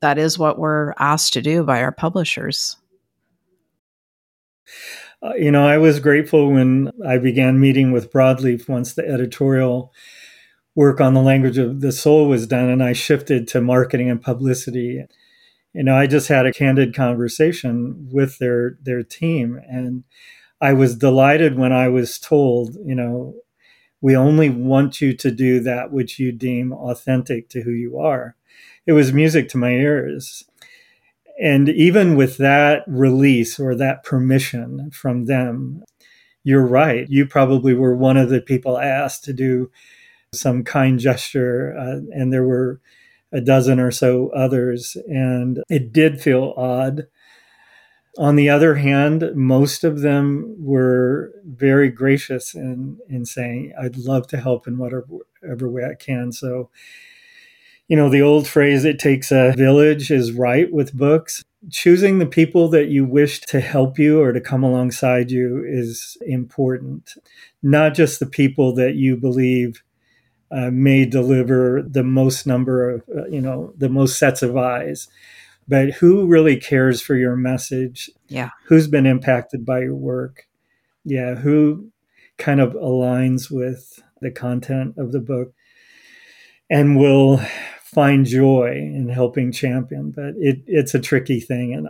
that 0.00 0.18
is 0.18 0.38
what 0.38 0.58
we're 0.58 0.92
asked 0.98 1.34
to 1.34 1.42
do 1.42 1.62
by 1.62 1.82
our 1.82 1.92
publishers. 1.92 2.76
Uh, 5.22 5.34
you 5.34 5.50
know 5.50 5.66
i 5.66 5.78
was 5.78 6.00
grateful 6.00 6.50
when 6.50 6.90
i 7.06 7.16
began 7.16 7.58
meeting 7.60 7.92
with 7.92 8.12
broadleaf 8.12 8.68
once 8.68 8.94
the 8.94 9.06
editorial 9.08 9.92
work 10.74 11.00
on 11.00 11.14
the 11.14 11.22
language 11.22 11.58
of 11.58 11.80
the 11.80 11.92
soul 11.92 12.28
was 12.28 12.46
done 12.46 12.68
and 12.68 12.82
I 12.82 12.92
shifted 12.92 13.46
to 13.48 13.60
marketing 13.60 14.10
and 14.10 14.20
publicity. 14.20 15.04
You 15.72 15.84
know, 15.84 15.96
I 15.96 16.06
just 16.06 16.28
had 16.28 16.46
a 16.46 16.52
candid 16.52 16.94
conversation 16.94 18.08
with 18.10 18.38
their 18.38 18.78
their 18.82 19.02
team 19.02 19.60
and 19.68 20.04
I 20.60 20.72
was 20.72 20.96
delighted 20.96 21.58
when 21.58 21.72
I 21.72 21.88
was 21.88 22.18
told, 22.18 22.76
you 22.84 22.94
know, 22.94 23.34
we 24.00 24.16
only 24.16 24.50
want 24.50 25.00
you 25.00 25.14
to 25.14 25.30
do 25.30 25.60
that 25.60 25.92
which 25.92 26.18
you 26.18 26.32
deem 26.32 26.72
authentic 26.72 27.48
to 27.50 27.62
who 27.62 27.70
you 27.70 27.98
are. 27.98 28.36
It 28.86 28.92
was 28.92 29.12
music 29.12 29.48
to 29.50 29.58
my 29.58 29.70
ears. 29.70 30.44
And 31.42 31.68
even 31.68 32.16
with 32.16 32.36
that 32.36 32.84
release 32.86 33.58
or 33.58 33.74
that 33.74 34.04
permission 34.04 34.90
from 34.92 35.24
them, 35.24 35.84
you're 36.44 36.66
right. 36.66 37.08
You 37.08 37.26
probably 37.26 37.74
were 37.74 37.96
one 37.96 38.16
of 38.16 38.28
the 38.28 38.40
people 38.40 38.78
asked 38.78 39.24
to 39.24 39.32
do 39.32 39.70
some 40.40 40.64
kind 40.64 40.98
gesture, 40.98 41.74
uh, 41.78 42.00
and 42.12 42.32
there 42.32 42.44
were 42.44 42.80
a 43.32 43.40
dozen 43.40 43.80
or 43.80 43.90
so 43.90 44.28
others, 44.28 44.96
and 45.08 45.62
it 45.68 45.92
did 45.92 46.20
feel 46.20 46.54
odd. 46.56 47.06
On 48.16 48.36
the 48.36 48.48
other 48.48 48.76
hand, 48.76 49.32
most 49.34 49.82
of 49.82 50.00
them 50.00 50.54
were 50.58 51.32
very 51.44 51.88
gracious 51.88 52.54
in 52.54 52.98
in 53.08 53.24
saying, 53.24 53.72
"I'd 53.80 53.96
love 53.96 54.28
to 54.28 54.36
help 54.36 54.68
in 54.68 54.78
whatever, 54.78 55.06
whatever 55.40 55.68
way 55.68 55.84
I 55.84 55.94
can." 55.94 56.30
So, 56.30 56.70
you 57.88 57.96
know, 57.96 58.08
the 58.08 58.22
old 58.22 58.46
phrase 58.46 58.84
"it 58.84 59.00
takes 59.00 59.32
a 59.32 59.52
village" 59.56 60.12
is 60.12 60.30
right 60.30 60.72
with 60.72 60.96
books. 60.96 61.42
Choosing 61.70 62.18
the 62.18 62.26
people 62.26 62.68
that 62.68 62.88
you 62.88 63.04
wish 63.04 63.40
to 63.40 63.58
help 63.58 63.98
you 63.98 64.20
or 64.20 64.32
to 64.32 64.40
come 64.40 64.62
alongside 64.62 65.32
you 65.32 65.64
is 65.66 66.16
important. 66.24 67.14
Not 67.62 67.94
just 67.94 68.20
the 68.20 68.26
people 68.26 68.74
that 68.74 68.94
you 68.94 69.16
believe 69.16 69.82
uh, 70.50 70.70
may 70.70 71.04
deliver 71.04 71.82
the 71.82 72.04
most 72.04 72.46
number 72.46 72.90
of, 72.90 73.02
uh, 73.16 73.26
you 73.26 73.40
know, 73.40 73.72
the 73.76 73.88
most 73.88 74.18
sets 74.18 74.42
of 74.42 74.56
eyes. 74.56 75.08
But 75.66 75.92
who 75.92 76.26
really 76.26 76.56
cares 76.56 77.00
for 77.00 77.16
your 77.16 77.36
message? 77.36 78.10
Yeah. 78.28 78.50
Who's 78.66 78.86
been 78.86 79.06
impacted 79.06 79.64
by 79.64 79.80
your 79.80 79.94
work? 79.94 80.46
Yeah. 81.04 81.36
Who 81.36 81.90
kind 82.36 82.60
of 82.60 82.72
aligns 82.72 83.50
with 83.50 84.02
the 84.20 84.30
content 84.30 84.94
of 84.98 85.12
the 85.12 85.20
book 85.20 85.52
and 86.68 86.98
will 86.98 87.40
find 87.82 88.26
joy 88.26 88.72
in 88.72 89.08
helping 89.08 89.52
champion. 89.52 90.10
But 90.10 90.34
it, 90.36 90.62
it's 90.66 90.94
a 90.94 91.00
tricky 91.00 91.40
thing. 91.40 91.72
And 91.72 91.88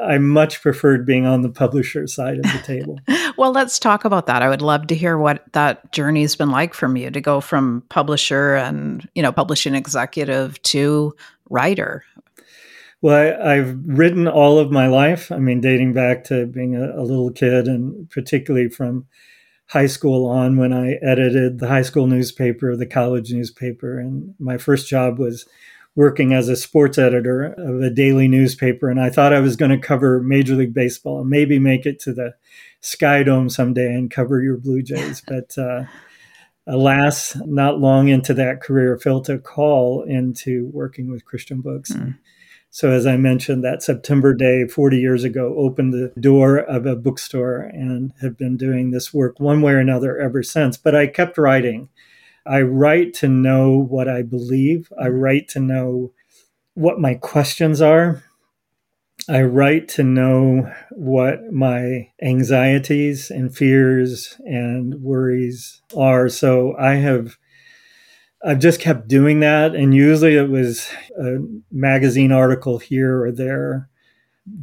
I 0.00 0.18
much 0.18 0.62
preferred 0.62 1.06
being 1.06 1.26
on 1.26 1.42
the 1.42 1.48
publisher 1.48 2.06
side 2.06 2.38
of 2.38 2.44
the 2.44 2.62
table. 2.64 2.98
well, 3.36 3.52
let's 3.52 3.78
talk 3.78 4.04
about 4.04 4.26
that. 4.26 4.42
I 4.42 4.48
would 4.48 4.62
love 4.62 4.86
to 4.88 4.94
hear 4.94 5.18
what 5.18 5.44
that 5.52 5.92
journey's 5.92 6.36
been 6.36 6.50
like 6.50 6.74
from 6.74 6.96
you 6.96 7.10
to 7.10 7.20
go 7.20 7.40
from 7.40 7.82
publisher 7.88 8.54
and, 8.54 9.08
you 9.14 9.22
know, 9.22 9.32
publishing 9.32 9.74
executive 9.74 10.60
to 10.62 11.14
writer. 11.50 12.04
Well, 13.00 13.36
I, 13.44 13.54
have 13.56 13.76
written 13.84 14.28
all 14.28 14.58
of 14.58 14.70
my 14.70 14.86
life. 14.86 15.32
I 15.32 15.38
mean, 15.38 15.60
dating 15.60 15.92
back 15.92 16.24
to 16.24 16.46
being 16.46 16.76
a, 16.76 17.00
a 17.00 17.02
little 17.02 17.32
kid 17.32 17.66
and 17.66 18.08
particularly 18.10 18.68
from 18.68 19.06
high 19.66 19.86
school 19.86 20.26
on 20.28 20.56
when 20.56 20.72
I 20.72 20.98
edited 21.02 21.58
the 21.58 21.68
high 21.68 21.82
school 21.82 22.06
newspaper, 22.06 22.76
the 22.76 22.86
college 22.86 23.32
newspaper. 23.32 23.98
And 23.98 24.34
my 24.38 24.58
first 24.58 24.88
job 24.88 25.18
was 25.18 25.46
working 25.94 26.32
as 26.32 26.48
a 26.48 26.56
sports 26.56 26.98
editor 26.98 27.52
of 27.58 27.80
a 27.80 27.90
daily 27.90 28.28
newspaper. 28.28 28.88
And 28.88 29.00
I 29.00 29.10
thought 29.10 29.34
I 29.34 29.40
was 29.40 29.56
going 29.56 29.70
to 29.70 29.78
cover 29.78 30.22
Major 30.22 30.54
League 30.54 30.74
Baseball 30.74 31.20
and 31.20 31.30
maybe 31.30 31.58
make 31.58 31.84
it 31.84 32.00
to 32.00 32.12
the 32.12 32.34
Sky 32.80 33.22
Dome 33.22 33.50
someday 33.50 33.92
and 33.94 34.10
cover 34.10 34.40
your 34.40 34.56
Blue 34.56 34.82
Jays. 34.82 35.22
But 35.26 35.56
uh, 35.58 35.84
alas, 36.66 37.36
not 37.44 37.80
long 37.80 38.08
into 38.08 38.34
that 38.34 38.62
career, 38.62 38.98
felt 38.98 39.28
a 39.28 39.38
call 39.38 40.02
into 40.02 40.70
working 40.72 41.10
with 41.10 41.24
Christian 41.24 41.60
books. 41.60 41.92
Mm. 41.92 42.18
So, 42.70 42.90
as 42.90 43.06
I 43.06 43.18
mentioned, 43.18 43.62
that 43.64 43.82
September 43.82 44.32
day 44.32 44.66
40 44.66 44.98
years 44.98 45.24
ago 45.24 45.54
opened 45.58 45.92
the 45.92 46.10
door 46.18 46.56
of 46.56 46.86
a 46.86 46.96
bookstore 46.96 47.58
and 47.60 48.14
have 48.22 48.38
been 48.38 48.56
doing 48.56 48.90
this 48.90 49.12
work 49.12 49.38
one 49.38 49.60
way 49.60 49.72
or 49.72 49.78
another 49.78 50.18
ever 50.18 50.42
since. 50.42 50.78
But 50.78 50.94
I 50.94 51.06
kept 51.06 51.36
writing. 51.36 51.90
I 52.46 52.62
write 52.62 53.14
to 53.14 53.28
know 53.28 53.76
what 53.78 54.08
I 54.08 54.22
believe, 54.22 54.92
I 54.98 55.06
mm-hmm. 55.06 55.16
write 55.16 55.48
to 55.48 55.60
know 55.60 56.12
what 56.74 56.98
my 56.98 57.14
questions 57.14 57.80
are. 57.80 58.24
I 59.28 59.42
write 59.42 59.88
to 59.90 60.02
know 60.02 60.72
what 60.90 61.52
my 61.52 62.10
anxieties 62.20 63.30
and 63.30 63.54
fears 63.54 64.36
and 64.40 64.94
worries 64.96 65.80
are. 65.96 66.28
So 66.28 66.74
I 66.76 66.94
have 66.94 67.36
I've 68.44 68.58
just 68.58 68.80
kept 68.80 69.06
doing 69.06 69.40
that. 69.40 69.74
And 69.74 69.94
usually 69.94 70.34
it 70.34 70.48
was 70.48 70.88
a 71.16 71.38
magazine 71.70 72.32
article 72.32 72.78
here 72.78 73.22
or 73.22 73.30
there, 73.30 73.88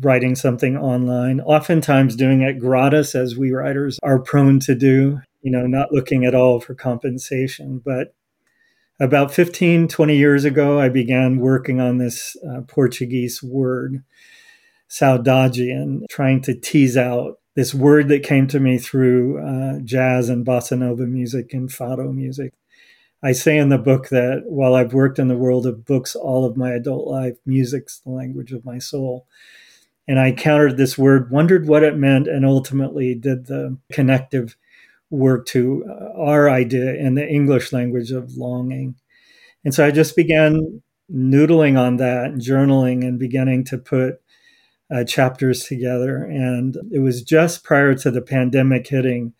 writing 0.02 0.36
something 0.36 0.76
online, 0.76 1.40
oftentimes 1.40 2.18
doing 2.18 2.42
it 2.42 2.60
gratis, 2.60 3.16
as 3.16 3.38
we 3.38 3.52
writers 3.52 3.98
are 4.04 4.20
prone 4.20 4.60
to 4.62 4.76
do, 4.76 5.22
you 5.41 5.51
know, 5.51 5.67
not 5.67 5.91
looking 5.91 6.25
at 6.25 6.36
all 6.36 6.60
for 6.60 6.75
compensation. 6.75 7.81
But 7.84 8.13
about 9.00 9.34
15, 9.34 9.88
20 9.88 10.17
years 10.17 10.43
ago, 10.46 10.79
I 10.79 10.89
began 10.89 11.39
working 11.39 11.79
on 11.79 11.98
this 11.98 12.36
uh, 12.48 12.62
Portuguese 12.62 13.41
word, 13.41 14.03
saudade, 14.89 15.72
and 15.72 16.05
trying 16.10 16.41
to 16.41 16.53
tease 16.53 16.98
out 16.98 17.39
this 17.55 17.74
word 17.74 18.08
that 18.10 18.24
came 18.24 18.48
to 18.48 18.60
me 18.60 18.77
through 18.77 19.39
uh, 19.39 19.79
jazz 19.84 20.29
and 20.29 20.46
bossa 20.46 20.77
nova 20.77 21.05
music 21.05 21.53
and 21.53 21.69
fado 21.69 22.13
music. 22.13 22.53
I 23.22 23.34
say 23.34 23.58
in 23.58 23.69
the 23.69 23.77
book 23.77 24.10
that 24.10 24.43
while 24.46 24.75
I've 24.75 24.93
worked 24.93 25.19
in 25.19 25.27
the 25.27 25.38
world 25.38 25.65
of 25.65 25.86
books 25.86 26.15
all 26.15 26.46
of 26.46 26.55
my 26.55 26.72
adult 26.72 27.08
life, 27.08 27.36
music's 27.46 28.00
the 28.00 28.12
language 28.12 28.53
of 28.53 28.63
my 28.63 28.79
soul. 28.79 29.27
And 30.08 30.19
I 30.19 30.31
countered 30.31 30.77
this 30.77 30.98
word, 30.98 31.29
wondered 31.29 31.67
what 31.67 31.84
it 31.84 31.98
meant, 31.98 32.27
and 32.27 32.46
ultimately 32.46 33.13
did 33.13 33.48
the 33.48 33.77
connective 33.91 34.55
work 35.10 35.46
to 35.48 35.86
uh, 35.89 36.20
our 36.22 36.50
idea 36.50 36.94
in 36.96 37.16
the 37.16 37.28
English 37.28 37.74
language 37.74 38.12
of 38.12 38.38
longing. 38.38 38.96
And 39.63 39.74
so 39.74 39.86
I 39.86 39.92
just 39.92 40.16
began 40.16 40.82
noodling 41.12 41.78
on 41.78 41.98
that, 41.98 42.36
journaling, 42.36 43.06
and 43.06 43.20
beginning 43.20 43.66
to 43.66 43.78
put 43.78 44.22
uh, 44.94 45.04
chapters 45.04 45.66
together. 45.66 46.24
And 46.24 46.78
it 46.92 47.00
was 47.00 47.22
just 47.22 47.63
prior 47.63 47.96
to 47.96 48.12
the 48.12 48.22
pandemic 48.22 48.88
hitting 48.88 49.34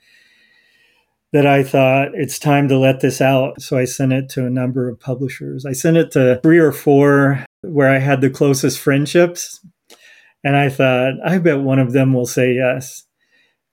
that 1.32 1.46
I 1.46 1.64
thought 1.64 2.10
it's 2.14 2.40
time 2.40 2.68
to 2.70 2.78
let 2.78 3.02
this 3.02 3.22
out. 3.22 3.62
So 3.62 3.78
I 3.78 3.86
sent 3.86 4.14
it 4.14 4.30
to 4.30 4.46
a 4.46 4.50
number 4.50 4.90
of 4.90 5.00
publishers. 5.00 5.66
I 5.66 5.74
sent 5.74 5.98
it 5.98 6.12
to 6.12 6.40
three 6.42 6.58
or 6.58 6.72
four 6.72 7.46
where 7.62 7.90
I 7.90 8.00
had 8.00 8.22
the 8.22 8.30
closest 8.30 8.80
friendships. 8.80 9.64
And 10.44 10.56
I 10.56 10.70
thought, 10.70 11.14
I 11.24 11.38
bet 11.38 11.60
one 11.60 11.80
of 11.80 11.92
them 11.92 12.14
will 12.14 12.26
say 12.26 12.54
yes. 12.54 13.04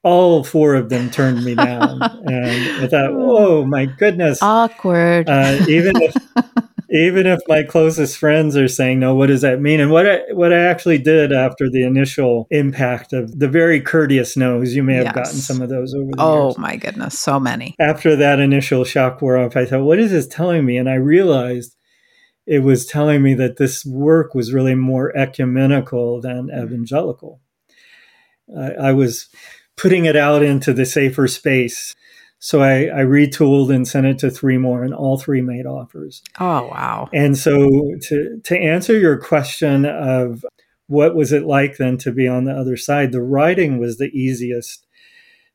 All 0.07 0.45
four 0.45 0.77
of 0.77 0.89
them 0.89 1.11
turned 1.11 1.45
me 1.45 1.57
down. 1.57 2.01
and 2.27 2.85
I 2.85 2.87
thought, 2.87 3.13
whoa, 3.13 3.65
my 3.65 3.87
goodness. 3.87 4.41
Awkward. 4.41 5.29
Uh, 5.29 5.59
even 5.69 6.01
if 6.01 6.15
even 6.91 7.27
if 7.27 7.41
my 7.49 7.65
closest 7.65 8.17
friends 8.17 8.57
are 8.57 8.69
saying 8.69 9.01
no 9.01 9.13
what 9.13 9.27
does 9.27 9.41
that 9.41 9.61
mean 9.61 9.81
and 9.81 9.91
what 9.91 10.09
I, 10.09 10.21
what 10.33 10.53
I 10.53 10.61
actually 10.61 10.99
did 10.99 11.33
after 11.33 11.69
the 11.69 11.83
initial 11.83 12.47
impact 12.53 13.13
of 13.13 13.37
the 13.37 13.49
very 13.49 13.81
courteous 13.81 14.37
no's 14.37 14.77
you 14.77 14.85
may 14.85 14.95
have 14.95 15.07
yes. 15.07 15.15
gotten 15.15 15.33
some 15.33 15.61
of 15.61 15.69
those 15.69 15.95
over 15.95 16.13
the 16.13 16.17
oh 16.21 16.45
years. 16.47 16.59
my 16.59 16.77
goodness 16.77 17.19
so 17.19 17.41
many 17.41 17.75
after 17.81 18.15
that 18.15 18.39
initial 18.39 18.85
shock 18.85 19.21
wore 19.21 19.37
off 19.37 19.57
i 19.57 19.65
thought 19.65 19.83
what 19.83 19.99
is 19.99 20.13
this 20.13 20.29
telling 20.29 20.65
me 20.65 20.77
and 20.77 20.89
i 20.89 20.95
realized 20.95 21.77
it 22.47 22.61
was 22.61 22.87
telling 22.87 23.21
me 23.21 23.35
that 23.35 23.57
this 23.57 23.85
work 23.85 24.33
was 24.33 24.53
really 24.53 24.77
more 24.77 25.15
ecumenical 25.17 26.21
than 26.21 26.47
mm-hmm. 26.47 26.65
evangelical 26.65 27.41
I 28.81 28.93
was 28.93 29.29
putting 29.76 30.04
it 30.04 30.16
out 30.16 30.42
into 30.42 30.73
the 30.73 30.87
safer 30.87 31.28
space 31.28 31.95
so 32.38 32.62
I, 32.62 32.85
I 32.85 33.02
retooled 33.02 33.75
and 33.75 33.88
sent 33.88 34.06
it 34.06 34.18
to 34.18 34.30
three 34.30 34.59
more, 34.59 34.85
and 34.85 34.95
all 34.95 35.18
three 35.18 35.40
made 35.40 35.66
offers. 35.66 36.23
Oh 36.38 36.66
wow! 36.66 37.09
And 37.12 37.37
so 37.37 37.68
to 38.02 38.40
to 38.45 38.59
answer 38.59 38.99
your 38.99 39.18
question 39.18 39.87
of 39.87 40.45
what 40.87 41.16
was 41.16 41.33
it 41.33 41.45
like 41.45 41.78
then 41.78 41.97
to 41.99 42.12
be 42.12 42.28
on 42.28 42.45
the 42.45 42.52
other 42.52 42.76
side, 42.76 43.12
the 43.12 43.23
writing 43.23 43.78
was 43.78 43.99
the 43.99 44.11
easiest. 44.16 44.87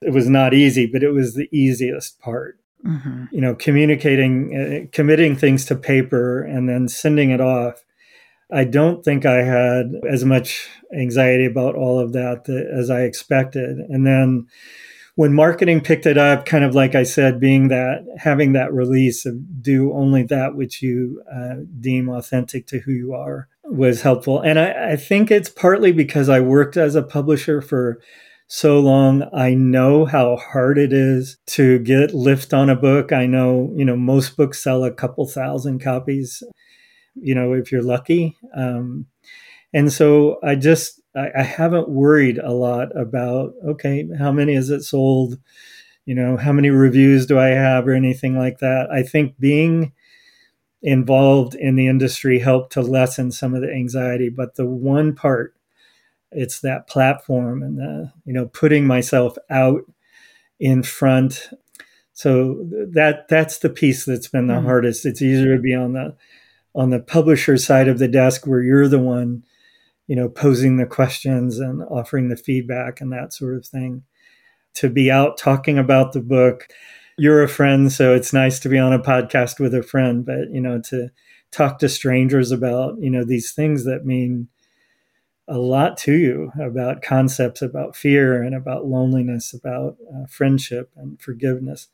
It 0.02 0.14
was 0.14 0.28
not 0.28 0.54
easy, 0.54 0.88
but 0.88 1.04
it 1.04 1.12
was 1.12 1.36
the 1.36 1.48
easiest 1.52 2.20
part. 2.20 2.60
Mm-hmm. 2.86 3.26
You 3.32 3.42
know, 3.42 3.54
communicating, 3.54 4.56
uh, 4.58 4.88
committing 4.92 5.36
things 5.36 5.66
to 5.66 5.76
paper, 5.76 6.42
and 6.42 6.68
then 6.68 6.88
sending 6.88 7.30
it 7.30 7.40
off. 7.40 7.86
I 8.52 8.66
don't 8.66 9.04
think 9.04 9.26
I 9.26 9.44
had 9.44 9.94
as 10.10 10.26
much 10.26 10.68
anxiety 10.94 11.46
about 11.46 11.76
all 11.76 12.00
of 12.00 12.14
that 12.14 12.50
as 12.50 12.90
I 12.90 13.02
expected, 13.02 13.78
and 13.90 14.06
then 14.06 14.48
when 15.16 15.34
marketing 15.34 15.82
picked 15.82 16.06
it 16.06 16.18
up, 16.18 16.46
kind 16.46 16.64
of 16.64 16.74
like 16.74 16.96
I 16.96 17.04
said, 17.04 17.40
being 17.40 17.68
that 17.68 18.06
having 18.18 18.54
that 18.54 18.74
release 18.74 19.26
of 19.26 19.62
do 19.62 19.94
only 19.94 20.24
that 20.24 20.56
which 20.56 20.82
you 20.82 21.22
uh, 21.32 21.56
deem 21.80 22.10
authentic 22.10 22.66
to 22.68 22.80
who 22.80 22.92
you 22.92 23.14
are 23.14 23.48
was 23.66 24.02
helpful. 24.02 24.40
And 24.40 24.60
I, 24.60 24.94
I 24.94 24.96
think 24.96 25.30
it's 25.30 25.50
partly 25.50 25.92
because 25.92 26.30
I 26.30 26.40
worked 26.40 26.78
as 26.78 26.96
a 26.96 27.04
publisher 27.04 27.62
for 27.62 28.02
so 28.48 28.80
long. 28.80 29.30
I 29.34 29.54
know 29.54 30.06
how 30.06 30.38
hard 30.38 30.78
it 30.78 30.92
is 30.92 31.38
to 31.48 31.80
get 31.80 32.14
lift 32.14 32.54
on 32.54 32.70
a 32.70 32.76
book. 32.76 33.12
I 33.12 33.26
know, 33.26 33.72
you 33.76 33.86
know, 33.86 33.96
most 33.96 34.36
books 34.36 34.64
sell 34.64 34.84
a 34.84 34.92
couple 34.92 35.28
thousand 35.28 35.82
copies, 35.82 36.42
you 37.16 37.36
know, 37.36 37.54
if 37.54 37.72
you're 37.72 37.84
lucky. 37.84 38.38
Um, 38.56 39.08
and 39.74 39.92
so 39.92 40.40
I 40.44 40.56
just 40.56 41.02
I, 41.16 41.30
I 41.38 41.44
haven't 41.44 41.90
worried 41.90 42.38
a 42.38 42.52
lot 42.52 42.96
about 42.98 43.54
okay, 43.66 44.08
how 44.18 44.32
many 44.32 44.54
is 44.54 44.70
it 44.70 44.84
sold? 44.84 45.40
You 46.06 46.16
know, 46.16 46.36
how 46.36 46.52
many 46.52 46.70
reviews 46.70 47.26
do 47.26 47.40
I 47.40 47.50
have 47.50 47.88
or 47.88 47.94
anything 47.94 48.38
like 48.38 48.60
that? 48.60 48.90
I 48.92 49.04
think 49.04 49.40
being 49.40 49.94
involved 50.82 51.54
in 51.56 51.76
the 51.76 51.88
industry 51.88 52.40
helped 52.40 52.74
to 52.74 52.82
lessen 52.82 53.32
some 53.32 53.54
of 53.54 53.62
the 53.62 53.72
anxiety. 53.72 54.30
But 54.30 54.56
the 54.56 54.66
one 54.66 55.14
part, 55.14 55.56
it's 56.32 56.60
that 56.62 56.88
platform 56.88 57.62
and 57.62 57.78
the, 57.78 58.12
you 58.26 58.34
know, 58.34 58.48
putting 58.48 58.88
myself 58.88 59.38
out 59.50 59.82
in 60.60 60.84
front. 60.84 61.50
So 62.14 62.66
that 62.94 63.28
that's 63.30 63.60
the 63.60 63.70
piece 63.70 64.06
that's 64.06 64.28
been 64.28 64.48
the 64.48 64.56
mm-hmm. 64.56 64.66
hardest. 64.66 65.06
It's 65.06 65.22
easier 65.22 65.56
to 65.56 65.62
be 65.62 65.76
on 65.76 65.94
the 65.94 66.16
on 66.74 66.90
the 66.90 67.00
publisher 67.00 67.58
side 67.58 67.88
of 67.88 68.00
the 68.00 68.08
desk 68.08 68.48
where 68.48 68.62
you're 68.62 68.88
the 68.88 69.00
one 69.00 69.44
you 70.12 70.18
know, 70.18 70.28
posing 70.28 70.76
the 70.76 70.86
questions 70.86 71.58
and 71.58 71.84
offering 71.84 72.28
the 72.28 72.36
feedback 72.36 73.00
and 73.00 73.14
that 73.14 73.32
sort 73.32 73.56
of 73.56 73.66
thing. 73.66 74.04
To 74.74 74.90
be 74.90 75.10
out 75.10 75.38
talking 75.38 75.78
about 75.80 76.12
the 76.12 76.20
book, 76.20 76.68
you're 77.18 77.42
a 77.42 77.48
friend, 77.48 77.90
so 77.90 78.14
it's 78.14 78.34
nice 78.34 78.60
to 78.60 78.68
be 78.68 78.78
on 78.78 78.92
a 78.92 79.00
podcast 79.00 79.58
with 79.58 79.74
a 79.74 79.82
friend, 79.82 80.26
but, 80.26 80.52
you 80.52 80.60
know, 80.60 80.82
to 80.90 81.12
talk 81.50 81.80
to 81.80 81.88
strangers 81.88 82.52
about, 82.52 83.00
you 83.00 83.10
know, 83.10 83.24
these 83.24 83.54
things 83.54 83.86
that 83.86 84.06
mean 84.06 84.50
a 85.48 85.58
lot 85.58 85.96
to 86.00 86.12
you 86.12 86.52
about 86.62 87.02
concepts 87.02 87.62
about 87.62 87.96
fear 87.96 88.44
and 88.44 88.54
about 88.54 88.88
loneliness, 88.88 89.54
about 89.54 89.96
uh, 90.14 90.26
friendship 90.28 90.92
and 90.98 91.22
forgiveness 91.22 91.88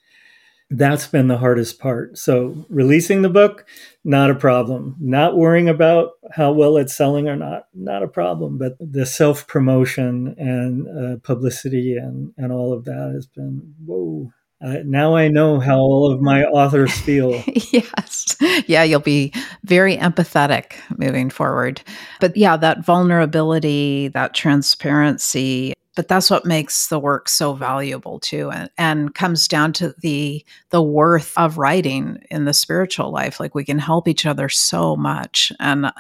that's 0.70 1.08
been 1.08 1.28
the 1.28 1.38
hardest 1.38 1.80
part. 1.80 2.18
So 2.18 2.66
releasing 2.70 3.22
the 3.22 3.30
book, 3.30 3.66
not 4.04 4.30
a 4.30 4.36
problem. 4.36 4.96
Not 5.00 5.38
worrying 5.38 5.70
about 5.70 6.12
how 6.32 6.52
well 6.52 6.78
it's 6.78 6.96
selling 6.96 7.30
or 7.30 7.36
not, 7.36 7.68
not 7.74 8.04
a 8.04 8.08
problem. 8.08 8.58
But 8.58 8.74
the 8.80 9.06
self 9.06 9.48
promotion 9.48 10.36
and 10.38 10.88
uh, 10.88 11.18
publicity 11.24 11.96
and 11.96 12.34
and 12.38 12.52
all 12.52 12.74
of 12.74 12.86
that 12.86 13.12
has 13.14 13.28
been 13.28 13.74
whoa. 13.86 14.32
Uh, 14.60 14.78
now 14.86 15.16
I 15.16 15.28
know 15.28 15.60
how 15.60 15.78
all 15.78 16.12
of 16.12 16.20
my 16.20 16.44
authors 16.44 16.92
feel. 17.02 17.32
yes. 17.72 18.36
Yeah, 18.66 18.82
you'll 18.82 19.00
be 19.00 19.32
very 19.64 19.98
empathetic 19.98 20.74
moving 20.98 21.30
forward. 21.30 21.82
But 22.20 22.36
yeah, 22.36 22.58
that 22.58 22.84
vulnerability, 22.84 24.08
that 24.10 24.34
transparency, 24.34 25.74
but 25.98 26.08
that's 26.08 26.30
what 26.30 26.46
makes 26.46 26.88
the 26.88 27.00
work 27.00 27.28
so 27.28 27.54
valuable 27.54 28.20
too 28.20 28.52
and, 28.52 28.70
and 28.78 29.16
comes 29.16 29.48
down 29.48 29.74
to 29.74 29.94
the 30.02 30.46
the 30.70 30.82
worth 30.82 31.34
of 31.38 31.58
writing 31.58 32.20
in 32.30 32.46
the 32.46 32.54
spiritual 32.54 33.12
life 33.12 33.40
like 33.40 33.56
we 33.56 33.66
can 33.66 33.80
help 33.80 34.08
each 34.08 34.26
other 34.26 34.48
so 34.48 34.96
much 34.96 35.52
and 35.60 35.92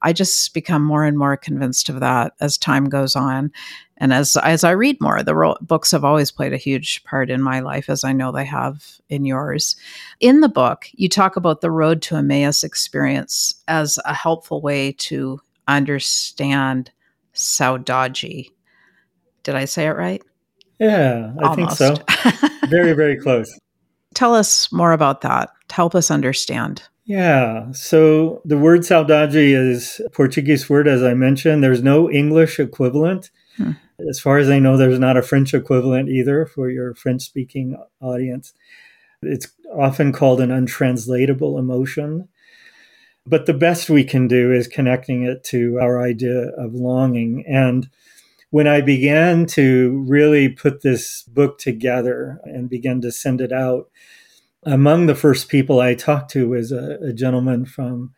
i 0.00 0.12
just 0.12 0.54
become 0.54 0.82
more 0.82 1.04
and 1.04 1.18
more 1.18 1.36
convinced 1.36 1.88
of 1.88 1.98
that 1.98 2.32
as 2.40 2.56
time 2.56 2.88
goes 2.88 3.16
on 3.16 3.50
and 3.96 4.12
as 4.12 4.36
as 4.36 4.62
i 4.62 4.70
read 4.70 4.96
more 5.00 5.24
the 5.24 5.34
ro- 5.34 5.56
books 5.60 5.90
have 5.90 6.04
always 6.04 6.30
played 6.30 6.52
a 6.52 6.56
huge 6.56 7.02
part 7.02 7.28
in 7.28 7.42
my 7.42 7.58
life 7.58 7.90
as 7.90 8.04
i 8.04 8.12
know 8.12 8.30
they 8.30 8.44
have 8.44 9.00
in 9.08 9.24
yours. 9.26 9.76
In 10.20 10.40
the 10.40 10.48
book 10.48 10.86
you 10.92 11.08
talk 11.08 11.34
about 11.34 11.60
the 11.60 11.70
road 11.70 12.00
to 12.02 12.16
emmaus 12.16 12.62
experience 12.62 13.54
as 13.66 13.98
a 14.04 14.14
helpful 14.14 14.60
way 14.62 14.92
to 14.92 15.40
understand 15.66 16.92
saudade 17.34 18.52
did 19.42 19.54
I 19.54 19.64
say 19.64 19.86
it 19.86 19.96
right? 19.96 20.22
Yeah, 20.78 21.32
I 21.40 21.48
Almost. 21.48 21.78
think 21.78 22.00
so. 22.10 22.48
very, 22.68 22.92
very 22.92 23.16
close. 23.16 23.56
Tell 24.14 24.34
us 24.34 24.70
more 24.72 24.92
about 24.92 25.20
that. 25.22 25.50
Help 25.70 25.94
us 25.94 26.10
understand. 26.10 26.82
Yeah. 27.04 27.70
So 27.72 28.42
the 28.44 28.58
word 28.58 28.80
saudade 28.80 29.34
is 29.34 30.00
a 30.04 30.10
Portuguese 30.10 30.68
word, 30.68 30.86
as 30.86 31.02
I 31.02 31.14
mentioned. 31.14 31.62
There's 31.62 31.82
no 31.82 32.10
English 32.10 32.60
equivalent. 32.60 33.30
Hmm. 33.56 33.72
As 34.08 34.20
far 34.20 34.38
as 34.38 34.50
I 34.50 34.58
know, 34.58 34.76
there's 34.76 34.98
not 34.98 35.16
a 35.16 35.22
French 35.22 35.54
equivalent 35.54 36.08
either 36.08 36.46
for 36.46 36.70
your 36.70 36.94
French 36.94 37.22
speaking 37.22 37.76
audience. 38.00 38.52
It's 39.22 39.48
often 39.72 40.12
called 40.12 40.40
an 40.40 40.50
untranslatable 40.50 41.58
emotion. 41.58 42.28
But 43.24 43.46
the 43.46 43.54
best 43.54 43.88
we 43.88 44.02
can 44.04 44.26
do 44.26 44.52
is 44.52 44.66
connecting 44.66 45.22
it 45.22 45.44
to 45.44 45.78
our 45.80 46.02
idea 46.02 46.50
of 46.58 46.74
longing. 46.74 47.44
And 47.46 47.88
when 48.52 48.68
I 48.68 48.82
began 48.82 49.46
to 49.46 50.04
really 50.06 50.50
put 50.50 50.82
this 50.82 51.22
book 51.22 51.58
together 51.58 52.38
and 52.44 52.68
began 52.68 53.00
to 53.00 53.10
send 53.10 53.40
it 53.40 53.50
out, 53.50 53.88
among 54.64 55.06
the 55.06 55.14
first 55.14 55.48
people 55.48 55.80
I 55.80 55.94
talked 55.94 56.30
to 56.32 56.50
was 56.50 56.70
a, 56.70 56.98
a 57.02 57.12
gentleman 57.14 57.64
from 57.64 58.12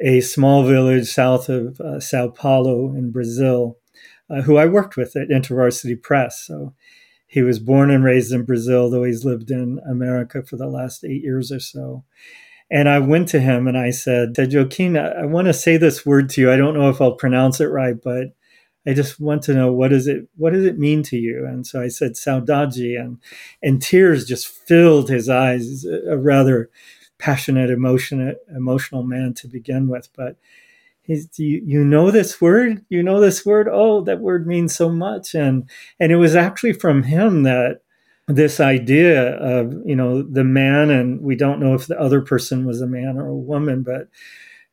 a 0.00 0.22
small 0.22 0.64
village 0.64 1.06
south 1.06 1.50
of 1.50 1.78
uh, 1.82 2.00
Sao 2.00 2.28
Paulo 2.28 2.94
in 2.94 3.10
Brazil, 3.10 3.76
uh, 4.30 4.40
who 4.40 4.56
I 4.56 4.64
worked 4.64 4.96
with 4.96 5.14
at 5.16 5.28
InterVarsity 5.28 6.02
Press. 6.02 6.46
So 6.46 6.72
he 7.26 7.42
was 7.42 7.58
born 7.58 7.90
and 7.90 8.02
raised 8.02 8.32
in 8.32 8.46
Brazil, 8.46 8.88
though 8.88 9.04
he's 9.04 9.26
lived 9.26 9.50
in 9.50 9.80
America 9.86 10.42
for 10.42 10.56
the 10.56 10.66
last 10.66 11.04
eight 11.04 11.22
years 11.22 11.52
or 11.52 11.60
so. 11.60 12.04
And 12.70 12.88
I 12.88 13.00
went 13.00 13.28
to 13.28 13.40
him 13.40 13.68
and 13.68 13.76
I 13.76 13.90
said, 13.90 14.34
Joaquin, 14.38 14.96
I, 14.96 15.08
I 15.08 15.24
want 15.26 15.46
to 15.48 15.52
say 15.52 15.76
this 15.76 16.06
word 16.06 16.30
to 16.30 16.40
you. 16.40 16.50
I 16.50 16.56
don't 16.56 16.74
know 16.74 16.88
if 16.88 17.02
I'll 17.02 17.16
pronounce 17.16 17.60
it 17.60 17.66
right, 17.66 17.96
but 18.02 18.28
I 18.88 18.94
just 18.94 19.20
want 19.20 19.42
to 19.42 19.54
know 19.54 19.70
what 19.70 19.88
does 19.88 20.06
it 20.06 20.28
what 20.36 20.52
does 20.52 20.64
it 20.64 20.78
mean 20.78 21.02
to 21.04 21.18
you? 21.18 21.44
And 21.46 21.66
so 21.66 21.80
I 21.80 21.88
said 21.88 22.12
saudade, 22.12 22.98
and 22.98 23.18
and 23.62 23.82
tears 23.82 24.24
just 24.24 24.48
filled 24.48 25.10
his 25.10 25.28
eyes. 25.28 25.84
A 25.84 26.16
rather 26.16 26.70
passionate, 27.18 27.70
emotionate, 27.70 28.38
emotional 28.54 29.02
man 29.02 29.34
to 29.34 29.48
begin 29.48 29.88
with, 29.88 30.08
but 30.16 30.36
he's 31.02 31.28
you, 31.38 31.62
you 31.64 31.84
know 31.84 32.10
this 32.10 32.40
word, 32.40 32.84
you 32.88 33.02
know 33.02 33.20
this 33.20 33.44
word. 33.44 33.68
Oh, 33.70 34.00
that 34.02 34.20
word 34.20 34.46
means 34.46 34.74
so 34.74 34.88
much, 34.88 35.34
and 35.34 35.68
and 36.00 36.10
it 36.10 36.16
was 36.16 36.34
actually 36.34 36.72
from 36.72 37.02
him 37.02 37.42
that 37.42 37.82
this 38.28 38.60
idea 38.60 39.34
of 39.36 39.74
you 39.84 39.96
know 39.96 40.22
the 40.22 40.44
man 40.44 40.90
and 40.90 41.20
we 41.22 41.34
don't 41.34 41.60
know 41.60 41.74
if 41.74 41.86
the 41.86 41.98
other 41.98 42.20
person 42.20 42.66
was 42.66 42.80
a 42.82 42.86
man 42.86 43.16
or 43.16 43.26
a 43.26 43.34
woman 43.34 43.82
but 43.82 44.08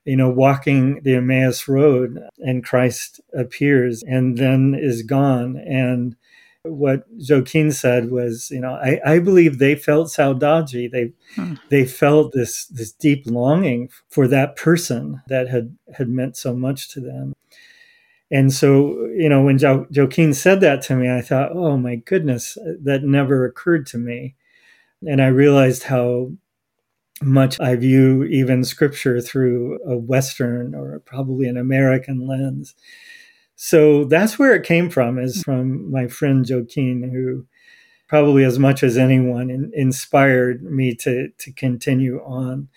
you 0.06 0.16
know, 0.16 0.30
walking 0.30 1.02
the 1.02 1.16
Emmaus 1.16 1.68
Road 1.68 2.22
and 2.40 2.64
Christ 2.64 3.20
appears 3.34 4.04
and 4.04 4.38
then 4.38 4.76
is 4.80 5.02
gone. 5.02 5.58
And 5.58 6.16
what 6.64 7.06
Joaquin 7.10 7.72
said 7.72 8.12
was, 8.12 8.50
you 8.52 8.60
know, 8.60 8.74
I, 8.74 9.00
I 9.06 9.20
believe 9.20 9.58
they 9.58 9.76
felt 9.76 10.08
saudade. 10.08 10.92
They 10.92 11.14
hmm. 11.36 11.56
they 11.70 11.86
felt 11.86 12.34
this 12.34 12.66
this 12.68 12.92
deep 12.92 13.24
longing 13.26 13.90
for 14.10 14.28
that 14.28 14.56
person 14.56 15.22
that 15.28 15.48
had 15.48 15.76
had 15.96 16.10
meant 16.10 16.38
so 16.38 16.54
much 16.54 16.90
to 16.90 17.00
them. 17.00 17.34
And 18.32 18.52
so, 18.52 19.06
you 19.16 19.30
know, 19.30 19.44
when 19.44 19.58
jo- 19.58 19.88
Joaquin 19.96 20.34
said 20.34 20.60
that 20.62 20.82
to 20.84 20.96
me, 20.96 21.12
I 21.12 21.22
thought, 21.22 21.52
oh 21.54 21.78
my 21.78 21.96
goodness, 21.96 22.58
that 22.82 23.04
never 23.04 23.46
occurred 23.46 23.86
to 23.88 23.98
me. 23.98 24.36
And 25.08 25.22
I 25.22 25.28
realized 25.28 25.84
how 25.84 26.32
much 27.22 27.60
I 27.60 27.76
view 27.76 28.24
even 28.26 28.64
scripture 28.64 29.22
through 29.22 29.80
a 29.88 29.98
Western 29.98 30.76
or 30.76 31.00
probably 31.00 31.48
an 31.48 31.58
American 31.58 32.28
lens. 32.28 32.76
So 33.56 34.04
that's 34.04 34.38
where 34.38 34.54
it 34.54 34.66
came 34.66 34.90
from, 34.90 35.18
is 35.18 35.42
from 35.44 35.90
my 35.90 36.08
friend 36.08 36.46
Joaquin, 36.48 37.10
who 37.10 37.46
probably 38.08 38.44
as 38.44 38.60
much 38.60 38.84
as 38.84 38.98
anyone 38.98 39.50
in, 39.50 39.72
inspired 39.74 40.64
me 40.64 40.94
to 40.96 41.30
to 41.38 41.52
continue 41.54 42.20
on 42.24 42.68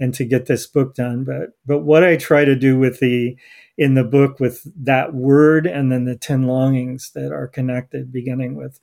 and 0.00 0.12
to 0.14 0.24
get 0.24 0.46
this 0.46 0.66
book 0.66 0.94
done. 0.94 1.24
But 1.24 1.50
but 1.64 1.80
what 1.80 2.02
I 2.04 2.16
try 2.16 2.44
to 2.44 2.56
do 2.56 2.78
with 2.78 3.00
the 3.00 3.36
in 3.78 3.94
the 3.94 4.04
book 4.04 4.40
with 4.40 4.66
that 4.84 5.14
word 5.14 5.66
and 5.66 5.90
then 5.90 6.04
the 6.04 6.16
ten 6.16 6.46
longings 6.46 7.12
that 7.14 7.32
are 7.32 7.48
connected, 7.48 8.12
beginning 8.12 8.56
with 8.56 8.80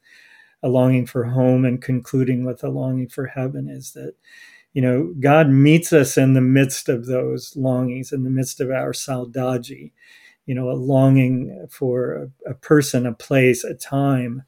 a 0.64 0.70
longing 0.70 1.06
for 1.06 1.26
home 1.26 1.66
and 1.66 1.82
concluding 1.82 2.46
with 2.46 2.64
a 2.64 2.70
longing 2.70 3.10
for 3.10 3.26
heaven, 3.26 3.68
is 3.70 3.92
that 3.94 4.16
you 4.74 4.82
know, 4.82 5.14
God 5.20 5.50
meets 5.50 5.92
us 5.92 6.18
in 6.18 6.34
the 6.34 6.42
midst 6.42 6.90
of 6.90 7.06
those 7.06 7.56
longings, 7.56 8.12
in 8.12 8.24
the 8.24 8.30
midst 8.30 8.60
of 8.62 8.70
our 8.70 8.94
saudade, 8.94 9.92
you 10.46 10.56
know, 10.56 10.70
a 10.70 10.74
longing 10.74 11.68
for 11.70 12.30
a, 12.46 12.52
a 12.52 12.54
person, 12.54 13.06
a 13.06 13.14
place, 13.14 13.64
a 13.64 13.74
time 13.74 14.44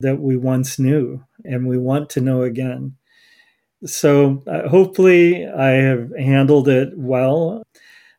that 0.00 0.20
we 0.20 0.36
once 0.36 0.78
knew 0.78 1.24
and 1.44 1.66
we 1.66 1.78
want 1.78 2.10
to 2.10 2.20
know 2.20 2.42
again. 2.42 2.96
So 3.84 4.42
uh, 4.46 4.68
hopefully 4.68 5.46
I 5.46 5.70
have 5.70 6.10
handled 6.18 6.68
it 6.68 6.90
well. 6.96 7.62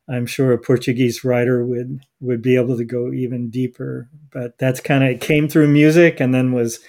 I'm 0.09 0.25
sure 0.25 0.53
a 0.53 0.57
Portuguese 0.57 1.23
writer 1.23 1.65
would 1.65 1.99
would 2.21 2.41
be 2.41 2.55
able 2.55 2.77
to 2.77 2.85
go 2.85 3.11
even 3.11 3.49
deeper, 3.49 4.09
but 4.31 4.57
that's 4.57 4.79
kind 4.79 5.03
of 5.03 5.09
it 5.09 5.21
came 5.21 5.49
through 5.49 5.67
music 5.67 6.19
and 6.19 6.33
then 6.33 6.53
was 6.53 6.79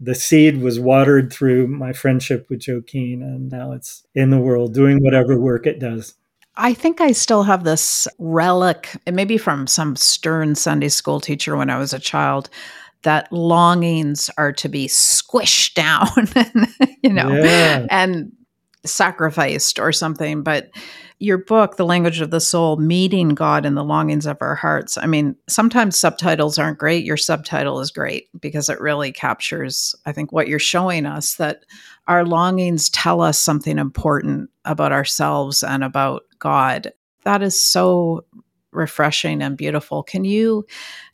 the 0.00 0.14
seed 0.14 0.62
was 0.62 0.80
watered 0.80 1.32
through 1.32 1.68
my 1.68 1.92
friendship 1.92 2.48
with 2.48 2.64
Joaquin, 2.66 3.22
and 3.22 3.50
now 3.50 3.72
it's 3.72 4.04
in 4.14 4.30
the 4.30 4.38
world 4.38 4.72
doing 4.72 4.98
whatever 5.02 5.38
work 5.38 5.66
it 5.66 5.78
does. 5.78 6.14
I 6.56 6.74
think 6.74 7.00
I 7.00 7.12
still 7.12 7.42
have 7.42 7.64
this 7.64 8.08
relic, 8.18 8.96
maybe 9.10 9.38
from 9.38 9.66
some 9.66 9.96
stern 9.96 10.54
Sunday 10.54 10.88
school 10.88 11.20
teacher 11.20 11.56
when 11.56 11.70
I 11.70 11.78
was 11.78 11.92
a 11.92 11.98
child, 11.98 12.48
that 13.02 13.32
longings 13.32 14.30
are 14.36 14.52
to 14.52 14.68
be 14.68 14.86
squished 14.88 15.74
down, 15.74 16.08
you 17.02 17.12
know, 17.12 17.32
yeah. 17.32 17.86
and 17.90 18.32
sacrificed 18.84 19.78
or 19.78 19.92
something. 19.92 20.42
But 20.42 20.70
your 21.20 21.36
book, 21.36 21.76
The 21.76 21.84
Language 21.84 22.22
of 22.22 22.30
the 22.30 22.40
Soul, 22.40 22.78
meeting 22.78 23.30
God 23.30 23.66
in 23.66 23.74
the 23.74 23.84
longings 23.84 24.24
of 24.24 24.38
our 24.40 24.54
hearts. 24.54 24.96
I 24.96 25.04
mean, 25.04 25.36
sometimes 25.48 25.98
subtitles 25.98 26.58
aren't 26.58 26.78
great. 26.78 27.04
Your 27.04 27.18
subtitle 27.18 27.78
is 27.80 27.90
great 27.90 28.28
because 28.40 28.70
it 28.70 28.80
really 28.80 29.12
captures, 29.12 29.94
I 30.06 30.12
think, 30.12 30.32
what 30.32 30.48
you're 30.48 30.58
showing 30.58 31.04
us 31.04 31.34
that 31.34 31.64
our 32.08 32.24
longings 32.24 32.88
tell 32.88 33.20
us 33.20 33.38
something 33.38 33.78
important 33.78 34.48
about 34.64 34.92
ourselves 34.92 35.62
and 35.62 35.84
about 35.84 36.22
God. 36.38 36.90
That 37.24 37.42
is 37.42 37.60
so 37.60 38.24
refreshing 38.72 39.42
and 39.42 39.58
beautiful. 39.58 40.02
Can 40.02 40.24
you 40.24 40.66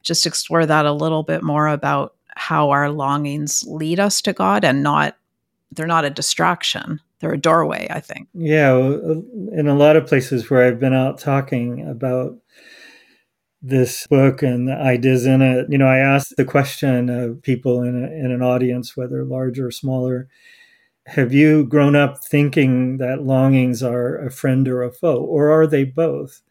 just 0.05 0.25
explore 0.25 0.67
that 0.67 0.87
a 0.87 0.93
little 0.93 1.25
bit 1.25 1.43
more 1.43 1.67
about 1.67 2.15
how 2.37 2.71
our 2.71 2.91
longings 2.91 3.65
lead 3.67 3.99
us 3.99 4.23
to 4.23 4.33
God 4.33 4.65
and 4.65 4.85
not, 4.85 5.17
they're 5.73 5.87
not 5.89 6.05
a 6.05 6.11
distraction? 6.11 7.01
They're 7.21 7.33
a 7.33 7.39
doorway 7.39 7.87
i 7.91 8.01
think. 8.01 8.29
Yeah 8.35 8.73
uh, 8.73 9.21
in 9.53 9.69
a 9.69 9.77
lot 9.77 9.97
of 9.97 10.07
places 10.07 10.51
where 10.51 10.67
i've 10.67 10.81
been 10.81 10.95
out 10.95 11.19
talking 11.19 11.89
about 11.89 12.37
this 13.63 14.07
book 14.07 14.43
and 14.43 14.69
the 14.69 14.77
ideas 14.77 15.27
in 15.27 15.43
it 15.43 15.67
you 15.69 15.79
know 15.79 15.89
i 15.89 15.99
asked 15.99 16.35
the 16.37 16.45
question 16.45 17.09
of 17.09 17.43
people 17.43 17.83
in, 17.83 18.05
a, 18.05 18.07
in 18.07 18.31
an 18.31 18.43
audience 18.43 18.97
whether 18.97 19.25
large 19.25 19.59
or 19.59 19.71
smaller 19.71 20.29
have 21.07 21.33
you 21.33 21.65
grown 21.65 21.95
up 21.95 22.23
thinking 22.23 22.99
that 22.99 23.23
longings 23.23 23.83
are 23.83 24.17
a 24.17 24.31
friend 24.31 24.67
or 24.67 24.83
a 24.83 24.93
foe 24.93 25.23
or 25.23 25.51
are 25.51 25.67
they 25.67 25.85
both? 25.85 26.43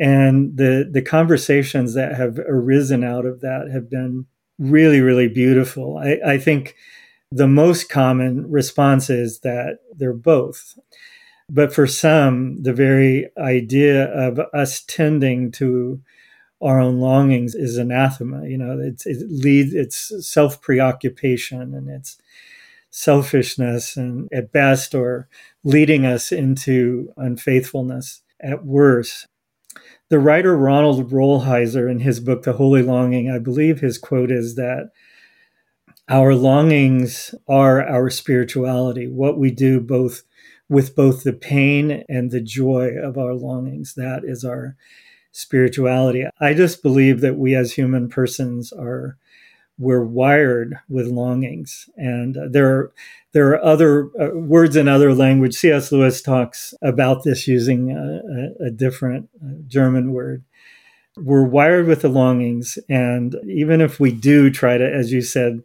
And 0.00 0.56
the 0.56 0.88
the 0.90 1.02
conversations 1.02 1.94
that 1.94 2.16
have 2.16 2.38
arisen 2.38 3.04
out 3.04 3.24
of 3.24 3.40
that 3.40 3.70
have 3.72 3.88
been 3.88 4.26
really 4.58 5.00
really 5.00 5.28
beautiful. 5.28 5.96
I, 5.98 6.18
I 6.26 6.38
think 6.38 6.74
the 7.34 7.48
most 7.48 7.88
common 7.88 8.48
response 8.48 9.10
is 9.10 9.40
that 9.40 9.78
they're 9.96 10.12
both. 10.12 10.78
But 11.50 11.74
for 11.74 11.86
some, 11.88 12.62
the 12.62 12.72
very 12.72 13.28
idea 13.36 14.04
of 14.04 14.38
us 14.54 14.82
tending 14.86 15.50
to 15.52 16.00
our 16.62 16.78
own 16.78 17.00
longings 17.00 17.56
is 17.56 17.76
anathema. 17.76 18.46
You 18.46 18.58
know, 18.58 18.78
it's, 18.80 19.04
it 19.04 19.26
leads, 19.28 19.74
it's 19.74 20.12
self 20.26 20.62
preoccupation 20.62 21.74
and 21.74 21.88
it's 21.90 22.18
selfishness, 22.90 23.96
and 23.96 24.28
at 24.32 24.52
best, 24.52 24.94
or 24.94 25.28
leading 25.64 26.06
us 26.06 26.30
into 26.30 27.12
unfaithfulness 27.16 28.22
at 28.40 28.64
worst. 28.64 29.26
The 30.08 30.20
writer 30.20 30.56
Ronald 30.56 31.10
Rolheiser, 31.10 31.90
in 31.90 31.98
his 31.98 32.20
book, 32.20 32.44
The 32.44 32.52
Holy 32.52 32.82
Longing, 32.82 33.28
I 33.28 33.40
believe 33.40 33.80
his 33.80 33.98
quote 33.98 34.30
is 34.30 34.54
that 34.54 34.90
our 36.08 36.34
longings 36.34 37.34
are 37.48 37.82
our 37.82 38.10
spirituality, 38.10 39.08
what 39.08 39.38
we 39.38 39.50
do 39.50 39.80
both 39.80 40.22
with 40.68 40.94
both 40.96 41.24
the 41.24 41.32
pain 41.32 42.04
and 42.08 42.30
the 42.30 42.40
joy 42.40 42.90
of 43.02 43.18
our 43.18 43.34
longings. 43.34 43.94
That 43.94 44.22
is 44.24 44.44
our 44.44 44.76
spirituality. 45.32 46.24
I 46.40 46.54
just 46.54 46.82
believe 46.82 47.20
that 47.20 47.36
we 47.36 47.54
as 47.54 47.72
human 47.72 48.08
persons 48.08 48.72
are 48.72 49.16
we're 49.76 50.04
wired 50.04 50.78
with 50.88 51.06
longings 51.08 51.88
and 51.96 52.36
there 52.52 52.68
are 52.68 52.92
there 53.32 53.48
are 53.48 53.64
other 53.64 54.08
uh, 54.20 54.30
words 54.38 54.76
in 54.76 54.86
other 54.86 55.12
language 55.12 55.54
cs 55.54 55.90
lewis 55.90 56.22
talks 56.22 56.74
about 56.80 57.24
this 57.24 57.48
using 57.48 57.90
a, 57.90 58.64
a, 58.64 58.68
a 58.68 58.70
different 58.70 59.28
uh, 59.44 59.48
german 59.66 60.12
word 60.12 60.44
we're 61.16 61.44
wired 61.44 61.86
with 61.86 62.02
the 62.02 62.08
longings 62.08 62.78
and 62.88 63.34
even 63.48 63.80
if 63.80 63.98
we 63.98 64.12
do 64.12 64.48
try 64.48 64.78
to 64.78 64.88
as 64.88 65.10
you 65.10 65.20
said 65.20 65.60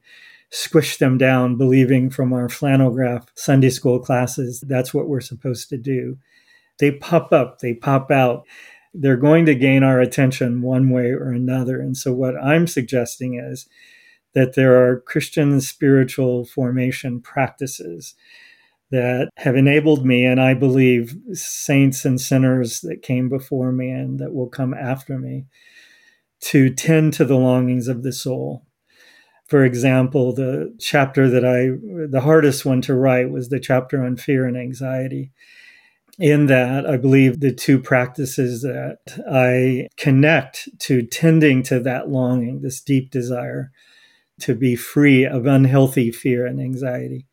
squish 0.52 0.98
them 0.98 1.18
down, 1.18 1.58
believing 1.58 2.10
from 2.10 2.34
our 2.34 2.50
flannel 2.50 2.92
graph 2.92 3.28
Sunday 3.36 3.70
school 3.70 4.00
classes 4.00 4.64
that's 4.68 4.94
what 4.94 5.08
we're 5.08 5.22
supposed 5.22 5.70
to 5.70 5.78
do. 5.78 6.18
They 6.80 6.92
pop 6.92 7.32
up, 7.32 7.60
they 7.60 7.74
pop 7.74 8.10
out. 8.10 8.46
They're 8.94 9.18
going 9.18 9.46
to 9.46 9.54
gain 9.54 9.84
our 9.84 10.00
attention 10.00 10.62
one 10.62 10.90
way 10.90 11.12
or 11.12 11.32
another. 11.32 11.80
And 11.80 11.96
so, 11.96 12.14
what 12.14 12.36
I'm 12.42 12.66
suggesting 12.66 13.36
is 13.36 13.68
that 14.34 14.56
there 14.56 14.84
are 14.84 15.02
Christian 15.02 15.62
spiritual 15.62 16.46
formation 16.46 17.22
practices 17.22 18.16
that 18.92 19.30
have 19.38 19.56
enabled 19.56 20.06
me, 20.06 20.26
and 20.26 20.42
I 20.42 20.56
believe 20.56 21.16
saints 21.34 22.06
and 22.06 22.20
sinners 22.20 22.82
that 22.82 23.04
came 23.04 23.30
before 23.30 23.72
me 23.72 23.92
and 23.92 24.20
that 24.20 24.34
will 24.34 24.50
come 24.50 24.74
after 24.74 25.20
me, 25.20 25.46
to 26.42 26.74
tend 26.74 27.14
to 27.14 27.26
the 27.26 27.38
longings 27.38 27.88
of 27.88 28.02
the 28.02 28.14
soul 28.14 28.66
for 29.50 29.66
example, 29.66 30.32
the 30.32 30.76
chapter 30.80 31.28
that 31.28 31.44
I, 31.44 31.70
the 32.08 32.22
hardest 32.22 32.66
one 32.66 32.82
to 32.82 32.94
write 32.94 33.32
was 33.32 33.50
the 33.50 33.60
chapter 33.60 34.04
on 34.04 34.16
fear 34.16 34.46
and 34.46 34.56
anxiety. 34.56 35.32
In 36.20 36.46
that, 36.46 36.86
I 36.86 36.98
believe 36.98 37.40
the 37.40 37.54
two 37.54 37.80
practices 37.80 38.62
that 38.62 39.00
I 39.28 39.88
connect 39.98 40.70
to 40.82 41.02
tending 41.02 41.64
to 41.64 41.80
that 41.80 42.10
longing, 42.10 42.62
this 42.62 42.80
deep 42.80 43.10
desire 43.10 43.72
to 44.42 44.54
be 44.54 44.76
free 44.76 45.26
of 45.26 45.48
unhealthy 45.48 46.12
fear 46.12 46.46
and 46.46 46.62
anxiety, 46.62 47.26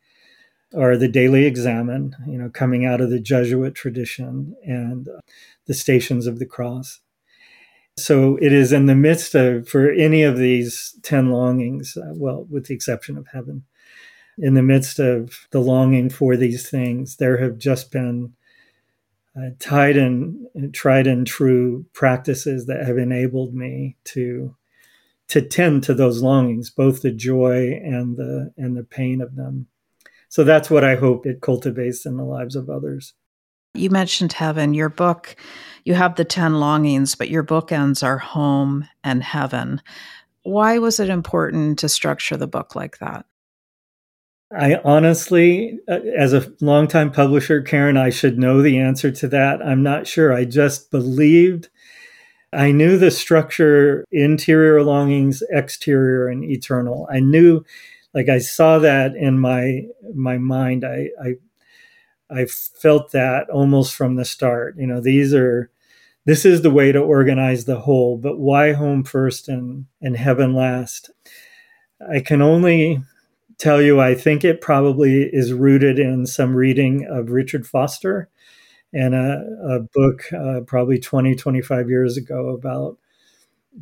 are 0.75 0.97
the 0.97 1.07
daily 1.07 1.45
examen, 1.45 2.15
you 2.25 2.37
know, 2.37 2.49
coming 2.49 2.83
out 2.83 2.99
of 2.99 3.11
the 3.11 3.19
Jesuit 3.19 3.75
tradition 3.75 4.55
and 4.65 5.07
the 5.67 5.73
stations 5.75 6.25
of 6.25 6.39
the 6.39 6.45
cross. 6.47 6.99
So 7.97 8.37
it 8.37 8.53
is 8.53 8.71
in 8.71 8.85
the 8.85 8.95
midst 8.95 9.33
of, 9.33 9.67
for 9.67 9.91
any 9.91 10.21
of 10.21 10.37
these 10.37 10.95
10 11.01 11.31
longings, 11.31 11.97
uh, 11.97 12.13
well, 12.13 12.45
with 12.49 12.67
the 12.67 12.75
exception 12.75 13.17
of 13.17 13.27
heaven, 13.33 13.63
in 14.37 14.53
the 14.53 14.61
midst 14.61 14.99
of 14.99 15.47
the 15.49 15.59
longing 15.59 16.09
for 16.09 16.37
these 16.37 16.69
things, 16.69 17.15
there 17.15 17.37
have 17.37 17.57
just 17.57 17.91
been 17.91 18.33
uh, 19.35 19.49
tied 19.59 19.97
and 19.97 20.47
tried 20.73 21.07
and 21.07 21.25
true 21.25 21.85
practices 21.93 22.67
that 22.67 22.85
have 22.85 22.97
enabled 22.97 23.53
me 23.53 23.95
to 24.05 24.55
to 25.27 25.41
tend 25.41 25.83
to 25.83 25.93
those 25.93 26.21
longings, 26.21 26.69
both 26.69 27.01
the 27.01 27.11
joy 27.11 27.73
and 27.83 28.15
the 28.15 28.53
and 28.57 28.77
the 28.77 28.83
pain 28.83 29.21
of 29.21 29.35
them. 29.35 29.67
So 30.29 30.43
that's 30.43 30.69
what 30.69 30.83
I 30.83 30.95
hope 30.95 31.25
it 31.25 31.41
cultivates 31.41 32.05
in 32.05 32.17
the 32.17 32.23
lives 32.23 32.55
of 32.55 32.69
others. 32.69 33.13
You 33.77 33.89
mentioned 33.89 34.33
heaven. 34.33 34.73
Your 34.73 34.89
book, 34.89 35.35
you 35.85 35.93
have 35.93 36.15
the 36.15 36.25
10 36.25 36.59
longings, 36.59 37.15
but 37.15 37.29
your 37.29 37.43
bookends 37.43 38.03
are 38.03 38.17
home 38.17 38.87
and 39.03 39.23
heaven. 39.23 39.81
Why 40.43 40.79
was 40.79 40.99
it 40.99 41.09
important 41.09 41.79
to 41.79 41.89
structure 41.89 42.37
the 42.37 42.47
book 42.47 42.75
like 42.75 42.99
that? 42.99 43.25
I 44.55 44.75
honestly, 44.85 45.77
uh, 45.89 45.99
as 46.17 46.33
a 46.33 46.53
longtime 46.61 47.11
publisher, 47.11 47.61
Karen, 47.61 47.97
I 47.97 48.09
should 48.09 48.39
know 48.39 48.61
the 48.61 48.77
answer 48.77 49.11
to 49.11 49.27
that. 49.27 49.61
I'm 49.61 49.83
not 49.83 50.07
sure. 50.07 50.33
I 50.33 50.45
just 50.45 50.89
believed 50.89 51.67
I 52.53 52.71
knew 52.71 52.97
the 52.97 53.11
structure 53.11 54.05
interior 54.11 54.81
longings, 54.83 55.43
exterior, 55.49 56.27
and 56.27 56.45
eternal. 56.45 57.07
I 57.11 57.19
knew, 57.19 57.65
like, 58.13 58.29
I 58.29 58.39
saw 58.39 58.79
that 58.79 59.15
in 59.15 59.37
my 59.39 59.83
my 60.15 60.37
mind. 60.37 60.85
I, 60.85 61.09
I 61.21 61.35
I 62.29 62.45
felt 62.45 63.11
that 63.11 63.49
almost 63.49 63.95
from 63.95 64.15
the 64.15 64.25
start. 64.25 64.75
You 64.77 64.87
know, 64.87 65.01
these 65.01 65.33
are 65.33 65.71
this 66.25 66.43
is 66.43 66.61
the 66.61 66.71
way 66.71 66.91
to 66.91 66.99
organize 66.99 67.65
the 67.65 67.79
whole, 67.79 68.17
but 68.17 68.37
why 68.37 68.73
home 68.73 69.05
first 69.05 69.47
and, 69.47 69.85
and 70.01 70.17
heaven 70.17 70.53
last? 70.53 71.09
I 72.11 72.19
can 72.19 72.41
only 72.41 73.01
tell 73.57 73.81
you 73.81 73.99
I 73.99 74.13
think 74.13 74.43
it 74.43 74.61
probably 74.61 75.23
is 75.23 75.53
rooted 75.53 75.99
in 75.99 76.25
some 76.25 76.53
reading 76.53 77.05
of 77.09 77.31
Richard 77.31 77.65
Foster 77.65 78.29
and 78.93 79.15
a, 79.15 79.45
a 79.63 79.79
book 79.79 80.31
uh, 80.33 80.61
probably 80.67 80.99
20, 80.99 81.35
25 81.35 81.89
years 81.89 82.17
ago 82.17 82.49
about 82.49 82.97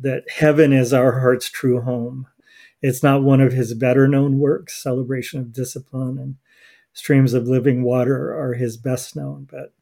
that 0.00 0.24
heaven 0.30 0.72
is 0.72 0.92
our 0.92 1.20
heart's 1.20 1.50
true 1.50 1.80
home. 1.80 2.26
It's 2.82 3.02
not 3.02 3.22
one 3.22 3.40
of 3.40 3.52
his 3.52 3.74
better 3.74 4.06
known 4.06 4.38
works, 4.38 4.80
Celebration 4.80 5.40
of 5.40 5.52
Discipline 5.52 6.18
and 6.18 6.36
streams 6.96 7.34
of 7.34 7.46
living 7.46 7.82
water 7.82 8.34
are 8.34 8.54
his 8.54 8.78
best 8.78 9.14
known. 9.14 9.46
But 9.50 9.74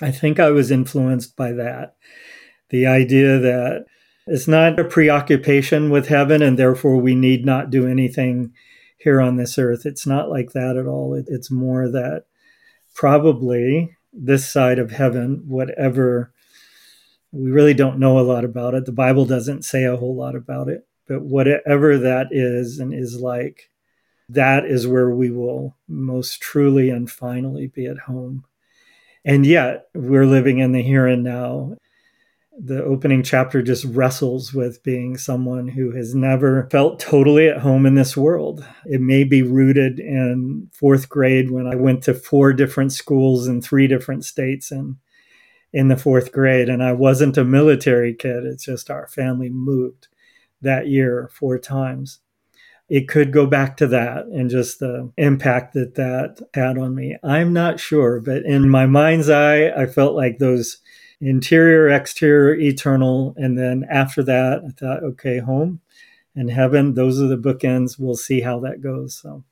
I 0.00 0.12
think 0.12 0.38
I 0.38 0.50
was 0.50 0.70
influenced 0.70 1.36
by 1.36 1.50
that. 1.52 1.96
The 2.70 2.86
idea 2.86 3.38
that 3.40 3.86
it's 4.28 4.46
not 4.46 4.78
a 4.78 4.84
preoccupation 4.84 5.90
with 5.90 6.06
heaven 6.06 6.40
and 6.40 6.56
therefore 6.56 6.96
we 6.98 7.16
need 7.16 7.44
not 7.44 7.70
do 7.70 7.88
anything 7.88 8.52
here 8.98 9.20
on 9.20 9.36
this 9.36 9.58
earth. 9.58 9.84
It's 9.84 10.06
not 10.06 10.30
like 10.30 10.52
that 10.52 10.76
at 10.76 10.86
all. 10.86 11.14
It, 11.14 11.24
it's 11.28 11.50
more 11.50 11.88
that 11.90 12.24
probably 12.94 13.96
this 14.12 14.48
side 14.48 14.78
of 14.78 14.92
heaven, 14.92 15.42
whatever, 15.46 16.32
we 17.32 17.50
really 17.50 17.74
don't 17.74 17.98
know 17.98 18.18
a 18.18 18.20
lot 18.20 18.44
about 18.44 18.74
it. 18.74 18.84
The 18.86 18.92
Bible 18.92 19.24
doesn't 19.24 19.64
say 19.64 19.84
a 19.84 19.96
whole 19.96 20.14
lot 20.14 20.36
about 20.36 20.68
it, 20.68 20.86
but 21.08 21.22
whatever 21.22 21.98
that 21.98 22.28
is 22.30 22.78
and 22.78 22.94
is 22.94 23.18
like, 23.18 23.70
that 24.28 24.66
is 24.66 24.86
where 24.86 25.10
we 25.10 25.30
will 25.30 25.76
most 25.88 26.40
truly 26.40 26.90
and 26.90 27.10
finally 27.10 27.66
be 27.66 27.86
at 27.86 27.98
home. 27.98 28.44
And 29.24 29.46
yet, 29.46 29.88
we're 29.94 30.26
living 30.26 30.58
in 30.58 30.72
the 30.72 30.82
here 30.82 31.06
and 31.06 31.24
now. 31.24 31.76
The 32.60 32.82
opening 32.82 33.22
chapter 33.22 33.62
just 33.62 33.84
wrestles 33.84 34.52
with 34.52 34.82
being 34.82 35.16
someone 35.16 35.68
who 35.68 35.92
has 35.92 36.14
never 36.14 36.68
felt 36.70 36.98
totally 36.98 37.48
at 37.48 37.58
home 37.60 37.86
in 37.86 37.94
this 37.94 38.16
world. 38.16 38.66
It 38.84 39.00
may 39.00 39.22
be 39.22 39.42
rooted 39.42 40.00
in 40.00 40.68
fourth 40.72 41.08
grade 41.08 41.50
when 41.52 41.68
I 41.68 41.76
went 41.76 42.02
to 42.04 42.14
four 42.14 42.52
different 42.52 42.92
schools 42.92 43.46
in 43.46 43.62
three 43.62 43.86
different 43.86 44.24
states 44.24 44.72
and 44.72 44.96
in 45.72 45.86
the 45.86 45.96
fourth 45.96 46.32
grade. 46.32 46.68
And 46.68 46.82
I 46.82 46.92
wasn't 46.92 47.38
a 47.38 47.44
military 47.44 48.12
kid, 48.12 48.44
it's 48.44 48.64
just 48.64 48.90
our 48.90 49.06
family 49.06 49.50
moved 49.50 50.08
that 50.60 50.88
year 50.88 51.30
four 51.32 51.58
times 51.58 52.18
it 52.88 53.08
could 53.08 53.32
go 53.32 53.46
back 53.46 53.76
to 53.76 53.86
that 53.88 54.26
and 54.26 54.48
just 54.48 54.78
the 54.78 55.10
impact 55.16 55.74
that 55.74 55.94
that 55.96 56.40
had 56.54 56.78
on 56.78 56.94
me. 56.94 57.16
I'm 57.22 57.52
not 57.52 57.80
sure, 57.80 58.20
but 58.20 58.44
in 58.44 58.68
my 58.68 58.86
mind's 58.86 59.28
eye, 59.28 59.68
I 59.68 59.86
felt 59.86 60.14
like 60.14 60.38
those 60.38 60.78
interior, 61.20 61.88
exterior, 61.88 62.54
eternal. 62.54 63.34
And 63.36 63.58
then 63.58 63.84
after 63.90 64.22
that, 64.24 64.62
I 64.66 64.70
thought, 64.70 65.02
okay, 65.02 65.38
home 65.38 65.80
and 66.34 66.50
heaven, 66.50 66.94
those 66.94 67.20
are 67.20 67.26
the 67.26 67.36
bookends. 67.36 67.98
We'll 67.98 68.16
see 68.16 68.40
how 68.40 68.60
that 68.60 68.80
goes. 68.80 69.16
So. 69.16 69.44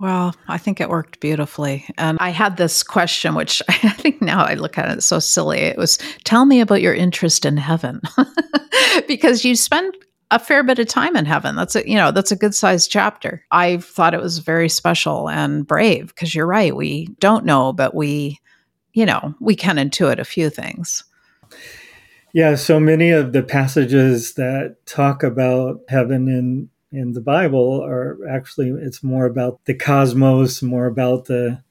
Well, 0.00 0.34
I 0.48 0.58
think 0.58 0.80
it 0.80 0.88
worked 0.88 1.20
beautifully. 1.20 1.86
And 1.98 2.18
I 2.20 2.30
had 2.30 2.56
this 2.56 2.82
question, 2.82 3.34
which 3.34 3.62
I 3.68 3.90
think 3.90 4.20
now 4.20 4.44
I 4.44 4.54
look 4.54 4.78
at 4.78 4.90
it 4.96 5.02
so 5.02 5.18
silly. 5.18 5.58
It 5.58 5.78
was, 5.78 5.98
tell 6.24 6.44
me 6.44 6.60
about 6.60 6.82
your 6.82 6.94
interest 6.94 7.44
in 7.44 7.56
heaven. 7.56 8.00
because 9.08 9.44
you 9.44 9.56
spend 9.56 9.96
a 10.30 10.38
fair 10.38 10.62
bit 10.62 10.78
of 10.78 10.88
time 10.88 11.16
in 11.16 11.24
heaven. 11.24 11.56
That's 11.56 11.76
a 11.76 11.88
you 11.88 11.96
know 11.96 12.10
that's 12.10 12.32
a 12.32 12.36
good 12.36 12.54
sized 12.54 12.90
chapter. 12.90 13.44
I 13.50 13.78
thought 13.78 14.14
it 14.14 14.20
was 14.20 14.38
very 14.38 14.68
special 14.68 15.28
and 15.28 15.66
brave 15.66 16.08
because 16.08 16.34
you're 16.34 16.46
right. 16.46 16.74
We 16.74 17.06
don't 17.20 17.44
know, 17.44 17.72
but 17.72 17.94
we, 17.94 18.40
you 18.92 19.06
know, 19.06 19.34
we 19.40 19.54
can 19.54 19.76
intuit 19.76 20.18
a 20.18 20.24
few 20.24 20.50
things. 20.50 21.04
Yeah, 22.32 22.56
so 22.56 22.80
many 22.80 23.10
of 23.10 23.32
the 23.32 23.44
passages 23.44 24.34
that 24.34 24.76
talk 24.86 25.22
about 25.22 25.80
heaven 25.88 26.28
in 26.28 26.68
in 26.90 27.12
the 27.12 27.20
Bible 27.20 27.82
are 27.84 28.18
actually 28.28 28.70
it's 28.70 29.02
more 29.02 29.26
about 29.26 29.60
the 29.66 29.74
cosmos, 29.74 30.62
more 30.62 30.86
about 30.86 31.26
the 31.26 31.62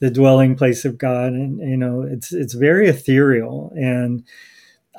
the 0.00 0.10
dwelling 0.10 0.54
place 0.56 0.84
of 0.84 0.98
God, 0.98 1.32
and 1.32 1.58
you 1.60 1.76
know 1.76 2.02
it's 2.02 2.32
it's 2.32 2.54
very 2.54 2.88
ethereal 2.88 3.72
and 3.76 4.24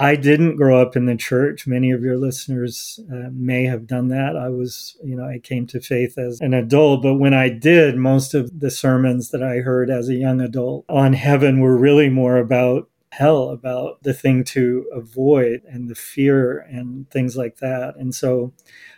I 0.01 0.15
didn't 0.15 0.55
grow 0.55 0.81
up 0.81 0.95
in 0.95 1.05
the 1.05 1.17
church. 1.17 1.67
Many 1.67 1.91
of 1.91 2.01
your 2.01 2.15
listeners 2.15 3.01
uh, 3.11 3.29
may 3.33 3.65
have 3.65 3.85
done 3.85 4.07
that. 4.07 4.37
I 4.37 4.47
was, 4.47 4.95
you 5.03 5.13
know, 5.13 5.25
I 5.25 5.39
came 5.39 5.67
to 5.67 5.81
faith 5.81 6.17
as 6.17 6.39
an 6.39 6.53
adult, 6.53 7.03
but 7.03 7.15
when 7.15 7.33
I 7.33 7.49
did, 7.49 7.97
most 7.97 8.33
of 8.33 8.61
the 8.61 8.71
sermons 8.71 9.31
that 9.31 9.43
I 9.43 9.57
heard 9.57 9.89
as 9.89 10.07
a 10.07 10.15
young 10.15 10.39
adult 10.39 10.85
on 10.87 11.11
heaven 11.13 11.59
were 11.59 11.77
really 11.77 12.07
more 12.07 12.37
about 12.37 12.89
hell, 13.11 13.49
about 13.49 14.01
the 14.03 14.13
thing 14.13 14.45
to 14.45 14.85
avoid 14.93 15.63
and 15.67 15.89
the 15.89 15.95
fear 15.95 16.59
and 16.59 17.09
things 17.11 17.35
like 17.35 17.57
that. 17.57 17.95
And 17.97 18.15
so 18.15 18.53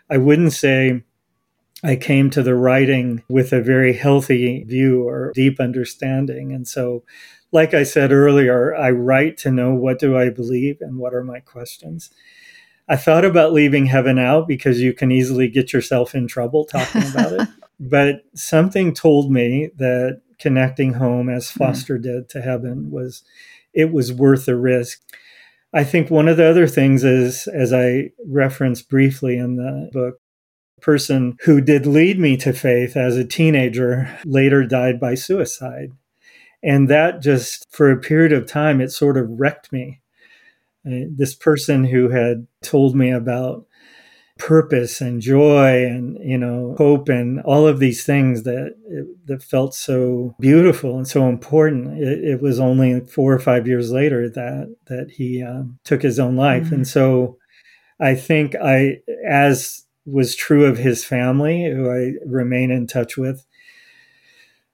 I 0.07 0.17
wouldn't 0.17 0.53
say 0.53 1.03
I 1.83 1.95
came 1.95 2.29
to 2.29 2.43
the 2.43 2.53
writing 2.53 3.23
with 3.27 3.53
a 3.53 3.61
very 3.61 3.93
healthy 3.93 4.63
view 4.65 5.07
or 5.07 5.31
deep 5.33 5.59
understanding. 5.59 6.51
And 6.51 6.67
so 6.67 7.03
like 7.51 7.73
I 7.73 7.83
said 7.83 8.11
earlier, 8.11 8.75
I 8.75 8.91
write 8.91 9.37
to 9.39 9.51
know 9.51 9.73
what 9.73 9.99
do 9.99 10.17
I 10.17 10.29
believe 10.29 10.77
and 10.81 10.97
what 10.97 11.13
are 11.13 11.23
my 11.23 11.39
questions. 11.39 12.09
I 12.87 12.95
thought 12.95 13.25
about 13.25 13.53
leaving 13.53 13.85
heaven 13.85 14.17
out 14.17 14.47
because 14.47 14.81
you 14.81 14.93
can 14.93 15.11
easily 15.11 15.47
get 15.47 15.71
yourself 15.73 16.15
in 16.15 16.27
trouble 16.27 16.65
talking 16.65 17.03
about 17.09 17.33
it. 17.33 17.47
But 17.83 18.21
something 18.35 18.93
told 18.93 19.31
me 19.31 19.71
that 19.77 20.21
connecting 20.37 20.93
home 20.93 21.29
as 21.29 21.49
hmm. 21.49 21.57
Foster 21.57 21.97
mm. 21.97 22.03
did 22.03 22.29
to 22.29 22.41
heaven 22.41 22.91
was 22.91 23.23
it 23.73 23.91
was 23.91 24.13
worth 24.13 24.45
the 24.45 24.55
risk. 24.55 25.01
I 25.73 25.83
think 25.83 26.11
one 26.11 26.27
of 26.27 26.37
the 26.37 26.45
other 26.45 26.67
things 26.67 27.03
is 27.03 27.47
as 27.47 27.73
I 27.73 28.11
referenced 28.23 28.87
briefly 28.87 29.35
in 29.35 29.55
the 29.55 29.89
book 29.91 30.19
person 30.79 31.37
who 31.45 31.59
did 31.59 31.87
lead 31.87 32.19
me 32.19 32.37
to 32.37 32.53
faith 32.53 32.95
as 32.95 33.17
a 33.17 33.25
teenager 33.25 34.15
later 34.25 34.63
died 34.63 34.99
by 34.99 35.15
suicide 35.15 35.91
and 36.63 36.89
that 36.89 37.21
just, 37.21 37.67
for 37.71 37.91
a 37.91 37.99
period 37.99 38.33
of 38.33 38.45
time, 38.45 38.81
it 38.81 38.91
sort 38.91 39.17
of 39.17 39.29
wrecked 39.29 39.71
me. 39.71 40.01
This 40.83 41.35
person 41.35 41.83
who 41.83 42.09
had 42.09 42.47
told 42.61 42.95
me 42.95 43.11
about 43.11 43.65
purpose 44.41 45.01
and 45.01 45.21
joy 45.21 45.85
and 45.85 46.17
you 46.19 46.37
know 46.37 46.73
hope 46.79 47.09
and 47.09 47.39
all 47.41 47.67
of 47.67 47.77
these 47.77 48.03
things 48.03 48.41
that 48.41 48.75
that 49.25 49.43
felt 49.43 49.75
so 49.75 50.35
beautiful 50.39 50.97
and 50.97 51.07
so 51.07 51.29
important 51.29 52.01
it, 52.01 52.23
it, 52.23 52.41
was 52.41 52.59
only 52.59 53.01
four 53.01 53.31
or 53.31 53.37
five 53.37 53.67
years 53.67 53.91
later 53.91 54.27
that 54.27 54.75
that 54.87 55.11
he 55.11 55.43
um, 55.43 55.77
took 55.83 56.01
his 56.01 56.19
own 56.19 56.35
life 56.35 56.65
mm-hmm. 56.65 56.75
and 56.75 56.87
so 56.87 57.37
i 57.99 58.15
think 58.15 58.55
i 58.55 58.97
as 59.29 59.85
was 60.07 60.35
true 60.35 60.65
of 60.65 60.79
his 60.79 61.05
family 61.05 61.69
who 61.69 61.91
i 61.91 62.13
remain 62.25 62.71
in 62.71 62.87
touch 62.87 63.17
with 63.17 63.45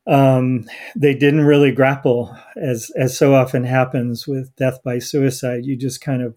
um, 0.07 0.65
they 0.95 1.13
didn't 1.13 1.41
really 1.45 1.71
grapple 1.71 2.35
as 2.55 2.91
as 2.95 3.17
so 3.17 3.35
often 3.35 3.63
happens 3.65 4.27
with 4.27 4.55
death 4.55 4.81
by 4.83 4.99
suicide. 4.99 5.65
You 5.65 5.75
just 5.75 6.01
kind 6.01 6.21
of 6.21 6.35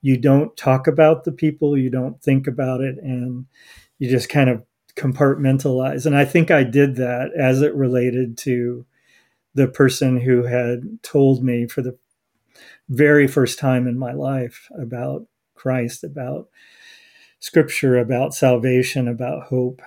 you 0.00 0.16
don't 0.16 0.56
talk 0.56 0.86
about 0.86 1.24
the 1.24 1.32
people, 1.32 1.76
you 1.76 1.90
don't 1.90 2.20
think 2.22 2.46
about 2.46 2.80
it, 2.80 2.96
and 3.02 3.46
you 3.98 4.10
just 4.10 4.28
kind 4.28 4.50
of 4.50 4.62
compartmentalize. 4.96 6.06
And 6.06 6.16
I 6.16 6.24
think 6.24 6.50
I 6.50 6.64
did 6.64 6.96
that 6.96 7.30
as 7.36 7.62
it 7.62 7.74
related 7.74 8.36
to 8.38 8.84
the 9.54 9.68
person 9.68 10.20
who 10.20 10.44
had 10.44 11.02
told 11.02 11.44
me 11.44 11.66
for 11.66 11.82
the 11.82 11.96
very 12.88 13.26
first 13.26 13.58
time 13.58 13.86
in 13.86 13.98
my 13.98 14.12
life 14.12 14.68
about 14.78 15.26
Christ, 15.54 16.04
about 16.04 16.48
scripture, 17.40 17.98
about 17.98 18.34
salvation, 18.34 19.08
about 19.08 19.44
hope. 19.44 19.82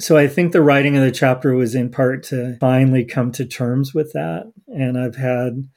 So 0.00 0.16
I 0.16 0.28
think 0.28 0.52
the 0.52 0.62
writing 0.62 0.96
of 0.96 1.02
the 1.02 1.10
chapter 1.10 1.54
was 1.54 1.74
in 1.74 1.90
part 1.90 2.22
to 2.24 2.56
finally 2.58 3.04
come 3.04 3.32
to 3.32 3.44
terms 3.44 3.94
with 3.94 4.12
that. 4.12 4.50
And 4.68 4.98
I've 4.98 5.16
had 5.16 5.68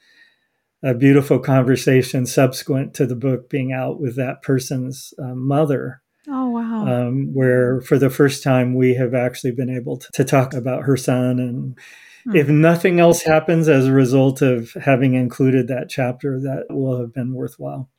a 0.82 0.94
beautiful 0.94 1.38
conversation 1.38 2.26
subsequent 2.26 2.94
to 2.94 3.06
the 3.06 3.16
book 3.16 3.48
being 3.48 3.72
out 3.72 4.00
with 4.00 4.16
that 4.16 4.42
person's 4.42 5.14
uh, 5.22 5.34
mother. 5.34 6.02
Oh, 6.28 6.50
wow. 6.50 6.86
Um, 6.86 7.34
where 7.34 7.80
for 7.82 7.98
the 7.98 8.10
first 8.10 8.42
time 8.42 8.74
we 8.74 8.94
have 8.94 9.14
actually 9.14 9.52
been 9.52 9.70
able 9.70 9.98
to, 9.98 10.08
to 10.12 10.24
talk 10.24 10.54
about 10.54 10.84
her 10.84 10.96
son 10.96 11.38
and 11.38 11.78
mm. 12.26 12.34
if 12.34 12.48
nothing 12.48 13.00
else 13.00 13.22
happens 13.22 13.68
as 13.68 13.86
a 13.86 13.92
result 13.92 14.40
of 14.40 14.72
having 14.72 15.14
included 15.14 15.68
that 15.68 15.90
chapter, 15.90 16.40
that 16.40 16.66
will 16.70 16.98
have 16.98 17.12
been 17.12 17.34
worthwhile. 17.34 17.90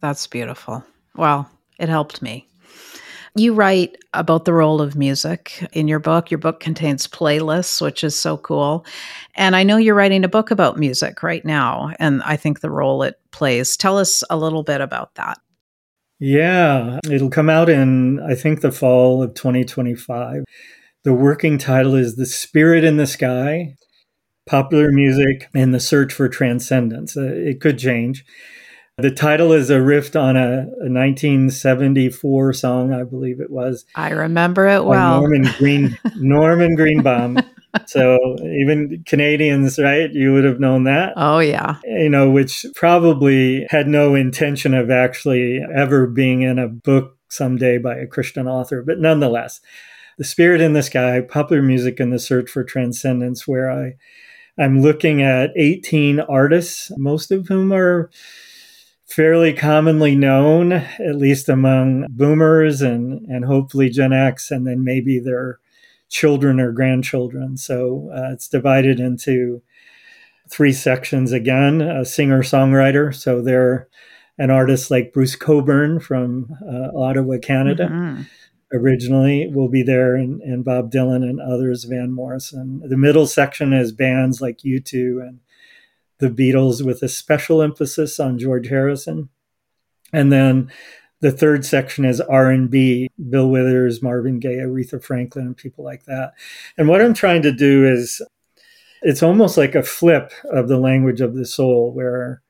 That's 0.00 0.26
beautiful. 0.28 0.84
Well, 1.16 1.50
it 1.80 1.88
helped 1.88 2.22
me. 2.22 2.46
You 3.38 3.54
write 3.54 3.96
about 4.14 4.46
the 4.46 4.52
role 4.52 4.82
of 4.82 4.96
music 4.96 5.64
in 5.72 5.86
your 5.86 6.00
book. 6.00 6.28
Your 6.28 6.38
book 6.38 6.58
contains 6.58 7.06
playlists, 7.06 7.80
which 7.80 8.02
is 8.02 8.16
so 8.16 8.36
cool. 8.36 8.84
And 9.36 9.54
I 9.54 9.62
know 9.62 9.76
you're 9.76 9.94
writing 9.94 10.24
a 10.24 10.28
book 10.28 10.50
about 10.50 10.76
music 10.76 11.22
right 11.22 11.44
now, 11.44 11.92
and 12.00 12.20
I 12.24 12.36
think 12.36 12.58
the 12.58 12.70
role 12.70 13.04
it 13.04 13.14
plays. 13.30 13.76
Tell 13.76 13.96
us 13.96 14.24
a 14.28 14.36
little 14.36 14.64
bit 14.64 14.80
about 14.80 15.14
that. 15.14 15.38
Yeah, 16.18 16.98
it'll 17.08 17.30
come 17.30 17.48
out 17.48 17.68
in, 17.68 18.18
I 18.28 18.34
think, 18.34 18.60
the 18.60 18.72
fall 18.72 19.22
of 19.22 19.34
2025. 19.34 20.42
The 21.04 21.14
working 21.14 21.58
title 21.58 21.94
is 21.94 22.16
The 22.16 22.26
Spirit 22.26 22.82
in 22.82 22.96
the 22.96 23.06
Sky 23.06 23.76
Popular 24.46 24.90
Music 24.90 25.48
and 25.54 25.72
the 25.72 25.78
Search 25.78 26.12
for 26.12 26.28
Transcendence. 26.28 27.16
Uh, 27.16 27.32
it 27.32 27.60
could 27.60 27.78
change. 27.78 28.24
The 29.00 29.12
title 29.12 29.52
is 29.52 29.70
a 29.70 29.80
riff 29.80 30.16
on 30.16 30.36
a, 30.36 30.66
a 30.80 30.90
1974 30.90 32.52
song, 32.52 32.92
I 32.92 33.04
believe 33.04 33.38
it 33.40 33.48
was. 33.48 33.84
I 33.94 34.10
remember 34.10 34.66
it 34.66 34.84
well. 34.84 35.20
Norman 35.20 35.48
Green, 35.56 35.96
Norman 36.16 36.74
Greenbaum. 36.74 37.38
so 37.86 38.18
even 38.42 39.04
Canadians, 39.06 39.78
right? 39.78 40.10
You 40.12 40.32
would 40.32 40.42
have 40.42 40.58
known 40.58 40.82
that. 40.84 41.12
Oh 41.16 41.38
yeah. 41.38 41.76
You 41.84 42.08
know, 42.08 42.28
which 42.28 42.66
probably 42.74 43.68
had 43.70 43.86
no 43.86 44.16
intention 44.16 44.74
of 44.74 44.90
actually 44.90 45.60
ever 45.76 46.08
being 46.08 46.42
in 46.42 46.58
a 46.58 46.66
book 46.66 47.16
someday 47.28 47.78
by 47.78 47.94
a 47.94 48.06
Christian 48.08 48.48
author, 48.48 48.82
but 48.82 48.98
nonetheless, 48.98 49.60
the 50.16 50.24
spirit 50.24 50.60
in 50.60 50.72
the 50.72 50.82
sky, 50.82 51.20
popular 51.20 51.62
music 51.62 52.00
and 52.00 52.12
the 52.12 52.18
search 52.18 52.50
for 52.50 52.64
transcendence, 52.64 53.46
where 53.46 53.70
I 53.70 53.92
I'm 54.60 54.82
looking 54.82 55.22
at 55.22 55.50
18 55.54 56.18
artists, 56.18 56.90
most 56.96 57.30
of 57.30 57.46
whom 57.46 57.72
are 57.72 58.10
fairly 59.08 59.54
commonly 59.54 60.14
known, 60.14 60.72
at 60.72 61.16
least 61.16 61.48
among 61.48 62.06
boomers 62.10 62.82
and, 62.82 63.26
and 63.26 63.44
hopefully 63.44 63.88
Gen 63.88 64.12
X, 64.12 64.50
and 64.50 64.66
then 64.66 64.84
maybe 64.84 65.18
their 65.18 65.58
children 66.08 66.60
or 66.60 66.72
grandchildren. 66.72 67.56
So 67.56 68.10
uh, 68.14 68.32
it's 68.32 68.48
divided 68.48 69.00
into 69.00 69.62
three 70.50 70.72
sections 70.72 71.32
again 71.32 71.80
a 71.80 72.04
singer 72.04 72.42
songwriter. 72.42 73.14
So 73.14 73.42
they're 73.42 73.88
an 74.38 74.50
artist 74.50 74.90
like 74.90 75.12
Bruce 75.12 75.36
Cockburn 75.36 76.00
from 76.00 76.54
uh, 76.62 76.96
Ottawa, 76.96 77.38
Canada. 77.38 77.88
Mm-hmm. 77.90 78.22
Originally, 78.70 79.46
will 79.50 79.70
be 79.70 79.82
there, 79.82 80.14
and, 80.14 80.42
and 80.42 80.62
Bob 80.62 80.92
Dylan 80.92 81.22
and 81.22 81.40
others, 81.40 81.84
Van 81.84 82.12
Morrison. 82.12 82.82
The 82.86 82.98
middle 82.98 83.26
section 83.26 83.72
is 83.72 83.92
bands 83.92 84.42
like 84.42 84.58
U2 84.58 85.22
and 85.26 85.40
the 86.18 86.28
Beatles 86.28 86.84
with 86.84 87.02
a 87.02 87.08
special 87.08 87.62
emphasis 87.62 88.18
on 88.18 88.38
George 88.38 88.68
Harrison. 88.68 89.28
And 90.12 90.32
then 90.32 90.70
the 91.20 91.32
third 91.32 91.64
section 91.64 92.04
is 92.04 92.20
R&B, 92.20 93.10
Bill 93.28 93.48
Withers, 93.48 94.02
Marvin 94.02 94.38
Gaye, 94.38 94.56
Aretha 94.56 95.02
Franklin, 95.02 95.46
and 95.46 95.56
people 95.56 95.84
like 95.84 96.04
that. 96.04 96.32
And 96.76 96.88
what 96.88 97.00
I'm 97.00 97.14
trying 97.14 97.42
to 97.42 97.52
do 97.52 97.86
is 97.86 98.22
it's 99.02 99.22
almost 99.22 99.56
like 99.56 99.74
a 99.74 99.82
flip 99.82 100.32
of 100.50 100.68
the 100.68 100.78
language 100.78 101.20
of 101.20 101.34
the 101.34 101.46
soul 101.46 101.92
where 101.92 102.42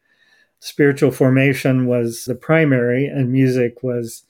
spiritual 0.61 1.11
formation 1.11 1.87
was 1.87 2.25
the 2.25 2.35
primary 2.35 3.07
and 3.07 3.33
music 3.33 3.83
was 3.83 4.25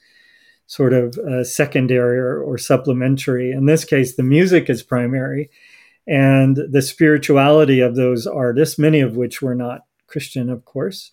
sort 0.67 0.93
of 0.93 1.17
uh, 1.19 1.43
secondary 1.43 2.19
or, 2.19 2.43
or 2.43 2.59
supplementary. 2.59 3.51
In 3.51 3.67
this 3.67 3.85
case, 3.85 4.15
the 4.15 4.23
music 4.23 4.69
is 4.69 4.83
primary 4.83 5.51
and 6.09 6.57
the 6.71 6.81
spirituality 6.81 7.81
of 7.81 7.95
those 7.95 8.27
artists, 8.27 8.79
many 8.79 9.01
of 9.01 9.17
which 9.17 9.43
were 9.43 9.55
not 9.55 9.83
Christian, 10.07 10.49
of 10.49 10.65
course, 10.65 11.13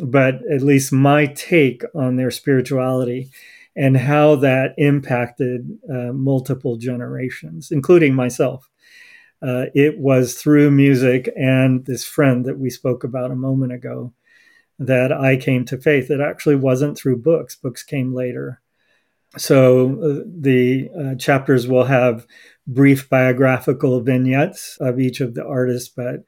but 0.00 0.36
at 0.50 0.62
least 0.62 0.92
my 0.92 1.26
take 1.26 1.82
on 1.94 2.16
their 2.16 2.30
spirituality 2.30 3.30
and 3.74 3.96
how 3.96 4.36
that 4.36 4.74
impacted 4.78 5.78
uh, 5.90 6.12
multiple 6.12 6.76
generations, 6.76 7.72
including 7.72 8.14
myself. 8.14 8.68
Uh, 9.42 9.66
it 9.74 9.98
was 9.98 10.34
through 10.34 10.70
music 10.70 11.28
and 11.36 11.84
this 11.86 12.04
friend 12.04 12.44
that 12.44 12.58
we 12.58 12.70
spoke 12.70 13.02
about 13.02 13.32
a 13.32 13.36
moment 13.36 13.72
ago 13.72 14.12
that 14.78 15.10
I 15.10 15.36
came 15.36 15.64
to 15.64 15.78
faith. 15.78 16.10
It 16.10 16.20
actually 16.20 16.56
wasn't 16.56 16.96
through 16.96 17.16
books, 17.18 17.56
books 17.56 17.82
came 17.82 18.14
later. 18.14 18.60
So 19.36 19.98
uh, 20.00 20.24
the 20.26 20.90
uh, 20.96 21.14
chapters 21.16 21.66
will 21.66 21.84
have 21.84 22.26
brief 22.66 23.08
biographical 23.08 24.00
vignettes 24.00 24.76
of 24.80 25.00
each 25.00 25.20
of 25.20 25.34
the 25.34 25.44
artists, 25.44 25.88
but 25.88 26.24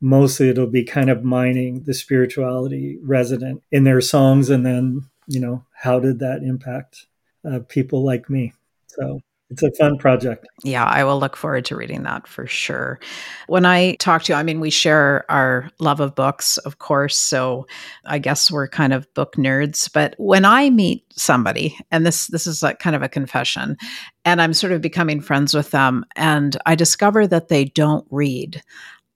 mostly 0.00 0.48
it'll 0.48 0.66
be 0.66 0.84
kind 0.84 1.10
of 1.10 1.24
mining 1.24 1.82
the 1.84 1.94
spirituality 1.94 2.98
resident 3.02 3.62
in 3.70 3.84
their 3.84 4.00
songs 4.00 4.50
and 4.50 4.64
then, 4.66 5.02
you 5.26 5.40
know, 5.40 5.64
how 5.74 5.98
did 5.98 6.18
that 6.18 6.42
impact 6.42 7.06
uh, 7.48 7.60
people 7.68 8.04
like 8.04 8.28
me? 8.28 8.52
So 8.88 9.20
it's 9.48 9.62
a 9.62 9.70
fun 9.72 9.96
project. 9.96 10.46
Yeah, 10.64 10.84
I 10.84 11.04
will 11.04 11.20
look 11.20 11.36
forward 11.36 11.64
to 11.66 11.76
reading 11.76 12.02
that 12.02 12.26
for 12.26 12.48
sure. 12.48 12.98
When 13.46 13.64
I 13.64 13.94
talk 13.96 14.24
to 14.24 14.32
you, 14.32 14.36
I 14.36 14.42
mean, 14.42 14.58
we 14.58 14.70
share 14.70 15.24
our 15.30 15.70
love 15.78 16.00
of 16.00 16.16
books, 16.16 16.58
of 16.58 16.78
course. 16.80 17.16
So 17.16 17.66
I 18.04 18.18
guess 18.18 18.50
we're 18.50 18.66
kind 18.66 18.92
of 18.92 19.12
book 19.14 19.36
nerds. 19.36 19.92
But 19.92 20.14
when 20.18 20.44
I 20.44 20.70
meet 20.70 21.04
somebody, 21.14 21.78
and 21.92 22.04
this 22.04 22.26
this 22.26 22.46
is 22.46 22.62
like 22.62 22.80
kind 22.80 22.96
of 22.96 23.02
a 23.02 23.08
confession, 23.08 23.76
and 24.24 24.42
I'm 24.42 24.52
sort 24.52 24.72
of 24.72 24.80
becoming 24.80 25.20
friends 25.20 25.54
with 25.54 25.70
them, 25.70 26.04
and 26.16 26.56
I 26.66 26.74
discover 26.74 27.28
that 27.28 27.46
they 27.46 27.66
don't 27.66 28.06
read, 28.10 28.60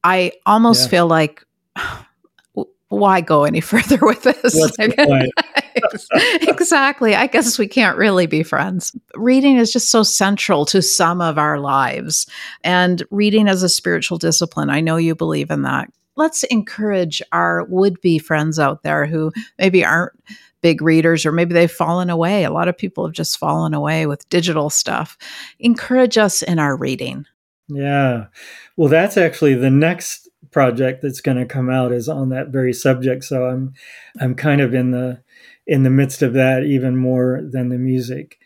I 0.05 0.33
almost 0.47 0.85
yeah. 0.85 0.88
feel 0.90 1.07
like 1.09 1.45
why 2.88 3.21
go 3.21 3.43
any 3.43 3.61
further 3.61 3.99
with 4.01 4.23
this? 4.23 4.55
exactly. 6.43 7.14
I 7.14 7.27
guess 7.27 7.59
we 7.59 7.66
can't 7.66 7.97
really 7.97 8.27
be 8.27 8.43
friends. 8.43 8.95
Reading 9.14 9.57
is 9.57 9.73
just 9.73 9.90
so 9.90 10.03
central 10.03 10.64
to 10.66 10.83
some 10.83 11.21
of 11.21 11.38
our 11.38 11.59
lives. 11.59 12.27
And 12.62 13.03
reading 13.11 13.49
as 13.49 13.62
a 13.62 13.69
spiritual 13.69 14.19
discipline, 14.19 14.71
I 14.71 14.81
know 14.81 14.97
you 14.97 15.14
believe 15.14 15.51
in 15.51 15.62
that. 15.62 15.90
Let's 16.16 16.43
encourage 16.45 17.23
our 17.33 17.64
would 17.64 18.01
be 18.01 18.19
friends 18.19 18.59
out 18.59 18.83
there 18.83 19.07
who 19.07 19.33
maybe 19.59 19.85
aren't 19.85 20.12
big 20.61 20.83
readers 20.83 21.25
or 21.25 21.33
maybe 21.33 21.55
they've 21.55 21.71
fallen 21.71 22.11
away. 22.11 22.45
A 22.45 22.51
lot 22.51 22.69
of 22.69 22.77
people 22.77 23.07
have 23.07 23.14
just 23.14 23.38
fallen 23.38 23.75
away 23.75 24.07
with 24.07 24.29
digital 24.29 24.71
stuff. 24.71 25.16
Encourage 25.59 26.19
us 26.19 26.43
in 26.43 26.59
our 26.59 26.77
reading. 26.77 27.25
Yeah. 27.69 28.27
Well, 28.77 28.88
that's 28.88 29.16
actually 29.16 29.55
the 29.55 29.71
next 29.71 30.29
project 30.51 31.03
that's 31.03 31.21
going 31.21 31.37
to 31.38 31.47
come 31.47 31.71
out 31.71 31.93
is 31.93 32.09
on 32.09 32.31
that 32.31 32.49
very 32.49 32.73
subject. 32.73 33.25
So 33.25 33.47
I'm 33.47 33.75
I'm 34.21 34.35
kind 34.35 34.61
of 34.61 34.75
in 34.75 34.90
the 34.90 35.23
in 35.66 35.83
the 35.83 35.90
midst 35.90 36.23
of 36.23 36.33
that 36.35 36.64
even 36.64 36.96
more 36.96 37.40
than 37.42 37.68
the 37.68 37.79
music. 37.79 38.38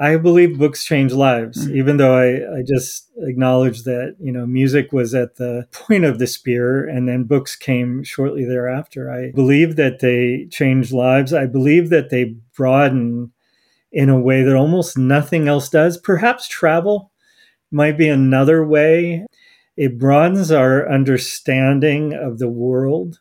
I 0.00 0.16
believe 0.16 0.58
books 0.58 0.84
change 0.84 1.12
lives, 1.12 1.66
mm-hmm. 1.66 1.76
even 1.76 1.96
though 1.96 2.16
I, 2.16 2.58
I 2.58 2.62
just 2.62 3.10
acknowledge 3.16 3.82
that, 3.82 4.14
you 4.20 4.30
know, 4.30 4.46
music 4.46 4.92
was 4.92 5.12
at 5.12 5.36
the 5.36 5.66
point 5.72 6.04
of 6.04 6.20
the 6.20 6.26
spear 6.28 6.86
and 6.86 7.08
then 7.08 7.24
books 7.24 7.56
came 7.56 8.04
shortly 8.04 8.44
thereafter. 8.44 9.10
I 9.10 9.32
believe 9.32 9.74
that 9.76 9.98
they 9.98 10.46
change 10.50 10.92
lives. 10.92 11.32
I 11.32 11.46
believe 11.46 11.90
that 11.90 12.10
they 12.10 12.36
broaden 12.56 13.32
in 13.90 14.08
a 14.08 14.20
way 14.20 14.42
that 14.42 14.54
almost 14.54 14.96
nothing 14.96 15.48
else 15.48 15.68
does. 15.68 15.98
Perhaps 15.98 16.46
travel 16.46 17.10
might 17.72 17.98
be 17.98 18.08
another 18.08 18.64
way. 18.64 19.26
It 19.76 19.98
broadens 19.98 20.52
our 20.52 20.88
understanding 20.88 22.12
of 22.12 22.38
the 22.38 22.48
world. 22.48 23.18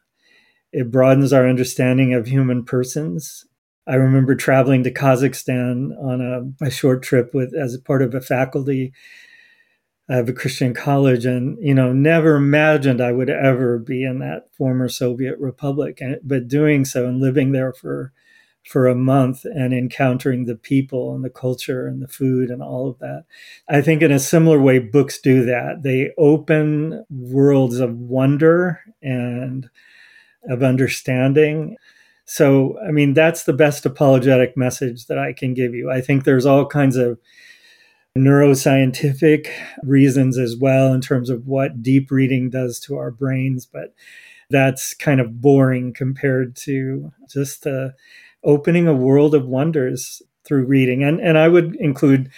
It 0.71 0.91
broadens 0.91 1.33
our 1.33 1.47
understanding 1.47 2.13
of 2.13 2.27
human 2.27 2.63
persons. 2.63 3.45
I 3.87 3.95
remember 3.95 4.35
traveling 4.35 4.83
to 4.83 4.93
Kazakhstan 4.93 5.97
on 5.97 6.55
a, 6.61 6.65
a 6.65 6.69
short 6.69 7.03
trip 7.03 7.33
with 7.33 7.53
as 7.55 7.73
a 7.73 7.81
part 7.81 8.01
of 8.01 8.13
a 8.13 8.21
faculty 8.21 8.93
of 10.09 10.29
a 10.29 10.33
Christian 10.33 10.73
college, 10.73 11.25
and 11.25 11.57
you 11.61 11.73
know, 11.73 11.91
never 11.91 12.35
imagined 12.35 13.01
I 13.01 13.11
would 13.11 13.29
ever 13.29 13.77
be 13.77 14.03
in 14.03 14.19
that 14.19 14.53
former 14.53 14.87
Soviet 14.89 15.37
republic. 15.39 15.99
And, 16.01 16.19
but 16.23 16.47
doing 16.47 16.85
so 16.85 17.05
and 17.07 17.19
living 17.19 17.51
there 17.51 17.73
for 17.73 18.13
for 18.67 18.87
a 18.87 18.95
month 18.95 19.45
and 19.45 19.73
encountering 19.73 20.45
the 20.45 20.55
people 20.55 21.15
and 21.15 21.23
the 21.23 21.29
culture 21.29 21.87
and 21.87 22.01
the 22.01 22.07
food 22.07 22.49
and 22.49 22.61
all 22.61 22.89
of 22.89 22.99
that. 22.99 23.23
I 23.69 23.81
think 23.81 24.01
in 24.01 24.11
a 24.11 24.19
similar 24.19 24.59
way, 24.59 24.79
books 24.79 25.19
do 25.19 25.45
that. 25.45 25.83
They 25.83 26.11
open 26.17 27.05
worlds 27.09 27.79
of 27.79 27.97
wonder 27.97 28.81
and 29.01 29.69
of 30.47 30.63
understanding. 30.63 31.77
So, 32.25 32.77
I 32.85 32.91
mean, 32.91 33.13
that's 33.13 33.43
the 33.43 33.53
best 33.53 33.85
apologetic 33.85 34.57
message 34.57 35.07
that 35.07 35.17
I 35.17 35.33
can 35.33 35.53
give 35.53 35.73
you. 35.73 35.89
I 35.89 36.01
think 36.01 36.23
there's 36.23 36.45
all 36.45 36.65
kinds 36.65 36.95
of 36.95 37.19
neuroscientific 38.17 39.47
reasons 39.83 40.37
as 40.37 40.55
well 40.55 40.93
in 40.93 41.01
terms 41.01 41.29
of 41.29 41.47
what 41.47 41.81
deep 41.81 42.11
reading 42.11 42.49
does 42.49 42.79
to 42.81 42.97
our 42.97 43.11
brains, 43.11 43.65
but 43.65 43.93
that's 44.49 44.93
kind 44.93 45.19
of 45.19 45.41
boring 45.41 45.93
compared 45.93 46.55
to 46.55 47.11
just 47.29 47.63
the 47.63 47.93
opening 48.43 48.87
a 48.87 48.93
world 48.93 49.35
of 49.35 49.45
wonders 49.45 50.21
through 50.45 50.65
reading. 50.65 51.03
And, 51.03 51.19
and 51.19 51.37
I 51.37 51.49
would 51.49 51.75
include 51.75 52.31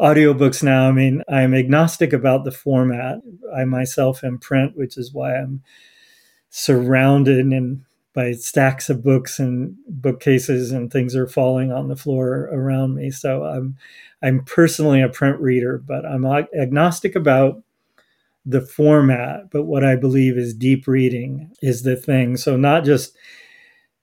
audiobooks 0.00 0.62
now. 0.62 0.88
I 0.88 0.92
mean, 0.92 1.22
I'm 1.28 1.54
agnostic 1.54 2.12
about 2.12 2.44
the 2.44 2.50
format. 2.50 3.18
I 3.54 3.64
myself 3.64 4.24
am 4.24 4.38
print, 4.38 4.76
which 4.76 4.98
is 4.98 5.12
why 5.12 5.36
I'm 5.36 5.62
surrounded 6.52 7.46
and 7.46 7.82
by 8.14 8.32
stacks 8.32 8.90
of 8.90 9.02
books 9.02 9.38
and 9.38 9.74
bookcases 9.88 10.70
and 10.70 10.92
things 10.92 11.16
are 11.16 11.26
falling 11.26 11.72
on 11.72 11.88
the 11.88 11.96
floor 11.96 12.50
around 12.52 12.94
me. 12.94 13.10
So 13.10 13.44
I'm 13.44 13.76
I'm 14.22 14.44
personally 14.44 15.00
a 15.00 15.08
print 15.08 15.40
reader, 15.40 15.78
but 15.78 16.04
I'm 16.04 16.24
agnostic 16.26 17.16
about 17.16 17.62
the 18.44 18.60
format, 18.60 19.50
but 19.50 19.62
what 19.62 19.82
I 19.82 19.96
believe 19.96 20.36
is 20.36 20.52
deep 20.52 20.86
reading 20.86 21.50
is 21.62 21.84
the 21.84 21.96
thing. 21.96 22.36
So 22.36 22.56
not 22.56 22.84
just 22.84 23.16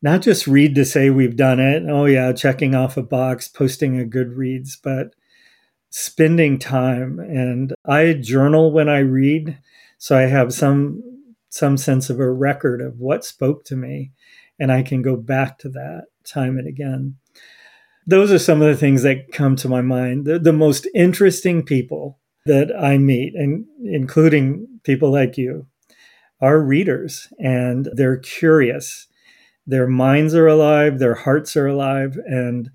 not 0.02 0.22
just 0.22 0.48
read 0.48 0.74
to 0.76 0.86
say 0.86 1.12
we've 1.12 1.36
done 1.36 1.60
it. 1.60 1.84
Oh 1.88 2.06
yeah, 2.06 2.34
checking 2.34 2.74
off 2.74 2.98
a 2.98 3.04
box, 3.04 3.48
posting 3.48 4.02
a 4.02 4.06
Goodreads, 4.06 4.72
but 4.82 5.14
spending 5.92 6.58
time 6.58 7.20
and 7.20 7.76
I 7.86 8.14
journal 8.14 8.72
when 8.72 8.90
I 8.90 9.00
read, 9.00 9.60
so 10.00 10.18
I 10.18 10.22
have 10.22 10.52
some 10.52 11.04
some 11.50 11.78
sense 11.78 12.10
of 12.10 12.20
a 12.20 12.32
record 12.32 12.82
of 12.82 13.00
what 13.00 13.26
spoke 13.26 13.64
to 13.66 13.76
me 13.76 14.12
and 14.60 14.72
I 14.72 14.84
can 14.84 15.02
go 15.02 15.16
back 15.16 15.58
to 15.60 15.70
that 15.70 16.08
time 16.26 16.58
and 16.58 16.68
again. 16.68 17.16
Those 18.06 18.32
are 18.32 18.40
some 18.40 18.62
of 18.62 18.68
the 18.68 18.78
things 18.78 19.04
that 19.04 19.32
come 19.32 19.56
to 19.58 19.70
my 19.70 19.82
mind. 19.82 20.26
The, 20.26 20.40
the 20.40 20.54
most 20.54 20.88
interesting 20.94 21.64
people 21.64 22.20
that 22.46 22.72
I 22.78 22.98
meet, 22.98 23.36
and 23.36 23.66
including 23.84 24.68
people 24.84 25.12
like 25.12 25.38
you, 25.38 25.68
are 26.42 26.62
readers 26.62 27.28
and 27.38 27.90
they're 27.94 28.18
curious. 28.18 29.08
Their 29.68 29.88
minds 29.88 30.34
are 30.34 30.48
alive, 30.48 31.00
their 31.00 31.14
hearts 31.16 31.56
are 31.56 31.68
alive. 31.68 32.18
And 32.26 32.72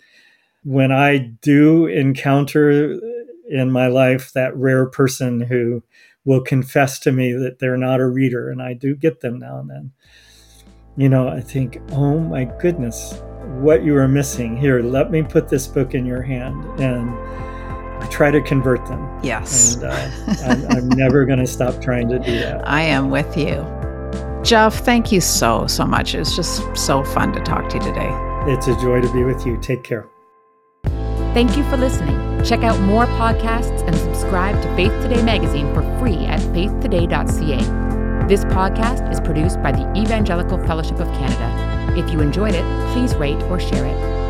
when 0.63 0.93
I 0.93 1.19
do 1.43 1.87
encounter 1.87 3.01
in 3.49 3.71
my 3.71 3.89
life 3.89 4.33
that 4.33 4.57
rare 4.57 4.87
person 4.87 5.41
who 5.41 5.83
will 6.25 6.41
confess 6.41 6.99
to 7.01 7.13
me 7.13 7.33
that 7.33 7.59
they're 7.59 7.77
not 7.77 8.01
a 8.01 8.07
reader, 8.07 8.51
and 8.51 8.63
I 8.63 8.75
do 8.75 8.95
get 8.95 9.21
them 9.21 9.39
now 9.39 9.59
and 9.59 9.71
then, 9.71 9.93
you 10.97 11.09
know, 11.09 11.29
I 11.29 11.41
think, 11.41 11.81
oh 11.93 12.19
my 12.19 12.45
goodness, 12.45 13.21
what 13.61 13.85
you 13.85 13.97
are 13.97 14.09
missing. 14.09 14.57
Here, 14.57 14.81
let 14.81 15.11
me 15.11 15.23
put 15.23 15.49
this 15.49 15.67
book 15.67 15.95
in 15.95 16.07
your 16.07 16.23
hand. 16.23 16.65
And 16.81 17.11
I 18.03 18.07
try 18.11 18.31
to 18.31 18.41
convert 18.43 18.85
them. 18.87 19.21
Yes. 19.23 19.77
And 19.77 19.85
uh, 19.85 20.67
I'm, 20.69 20.77
I'm 20.77 20.89
never 20.91 21.25
going 21.25 21.39
to 21.39 21.47
stop 21.47 21.81
trying 21.81 22.09
to 22.09 22.19
do 22.19 22.39
that. 22.39 22.67
I 22.69 22.83
am 22.83 23.11
with 23.11 23.37
you. 23.37 23.67
Jeff, 24.45 24.75
thank 24.85 25.11
you 25.11 25.21
so, 25.21 25.67
so 25.67 25.87
much. 25.87 26.15
It 26.15 26.19
was 26.19 26.37
just 26.37 26.63
so 26.77 27.03
fun 27.03 27.33
to 27.33 27.41
talk 27.41 27.69
to 27.71 27.79
you 27.79 27.83
today. 27.83 28.11
It's 28.47 28.69
a 28.69 28.75
joy 28.77 29.01
to 29.01 29.13
be 29.13 29.25
with 29.25 29.47
you. 29.47 29.59
Take 29.61 29.83
care. 29.83 30.07
Thank 31.35 31.57
you 31.57 31.65
for 31.69 31.77
listening. 31.77 32.45
Check 32.45 32.63
out 32.63 32.79
more 32.79 33.07
podcasts 33.07 33.85
and 33.89 33.97
subscribe 33.97 34.63
to 34.63 34.77
Faith 34.77 34.93
Today 35.03 35.21
magazine 35.21 35.67
for 35.75 35.83
free 35.99 36.27
at 36.27 36.39
faithtoday.ca. 36.41 38.29
This 38.29 38.45
podcast 38.45 39.11
is 39.11 39.21
produced 39.21 39.61
by 39.61 39.73
the 39.73 39.93
Evangelical 40.01 40.59
Fellowship 40.65 41.01
of 41.01 41.09
Canada. 41.09 41.99
If 41.99 42.09
you 42.13 42.21
enjoyed 42.21 42.55
it, 42.55 42.63
please 42.93 43.17
rate 43.17 43.43
or 43.51 43.59
share 43.59 43.85
it. 43.85 44.24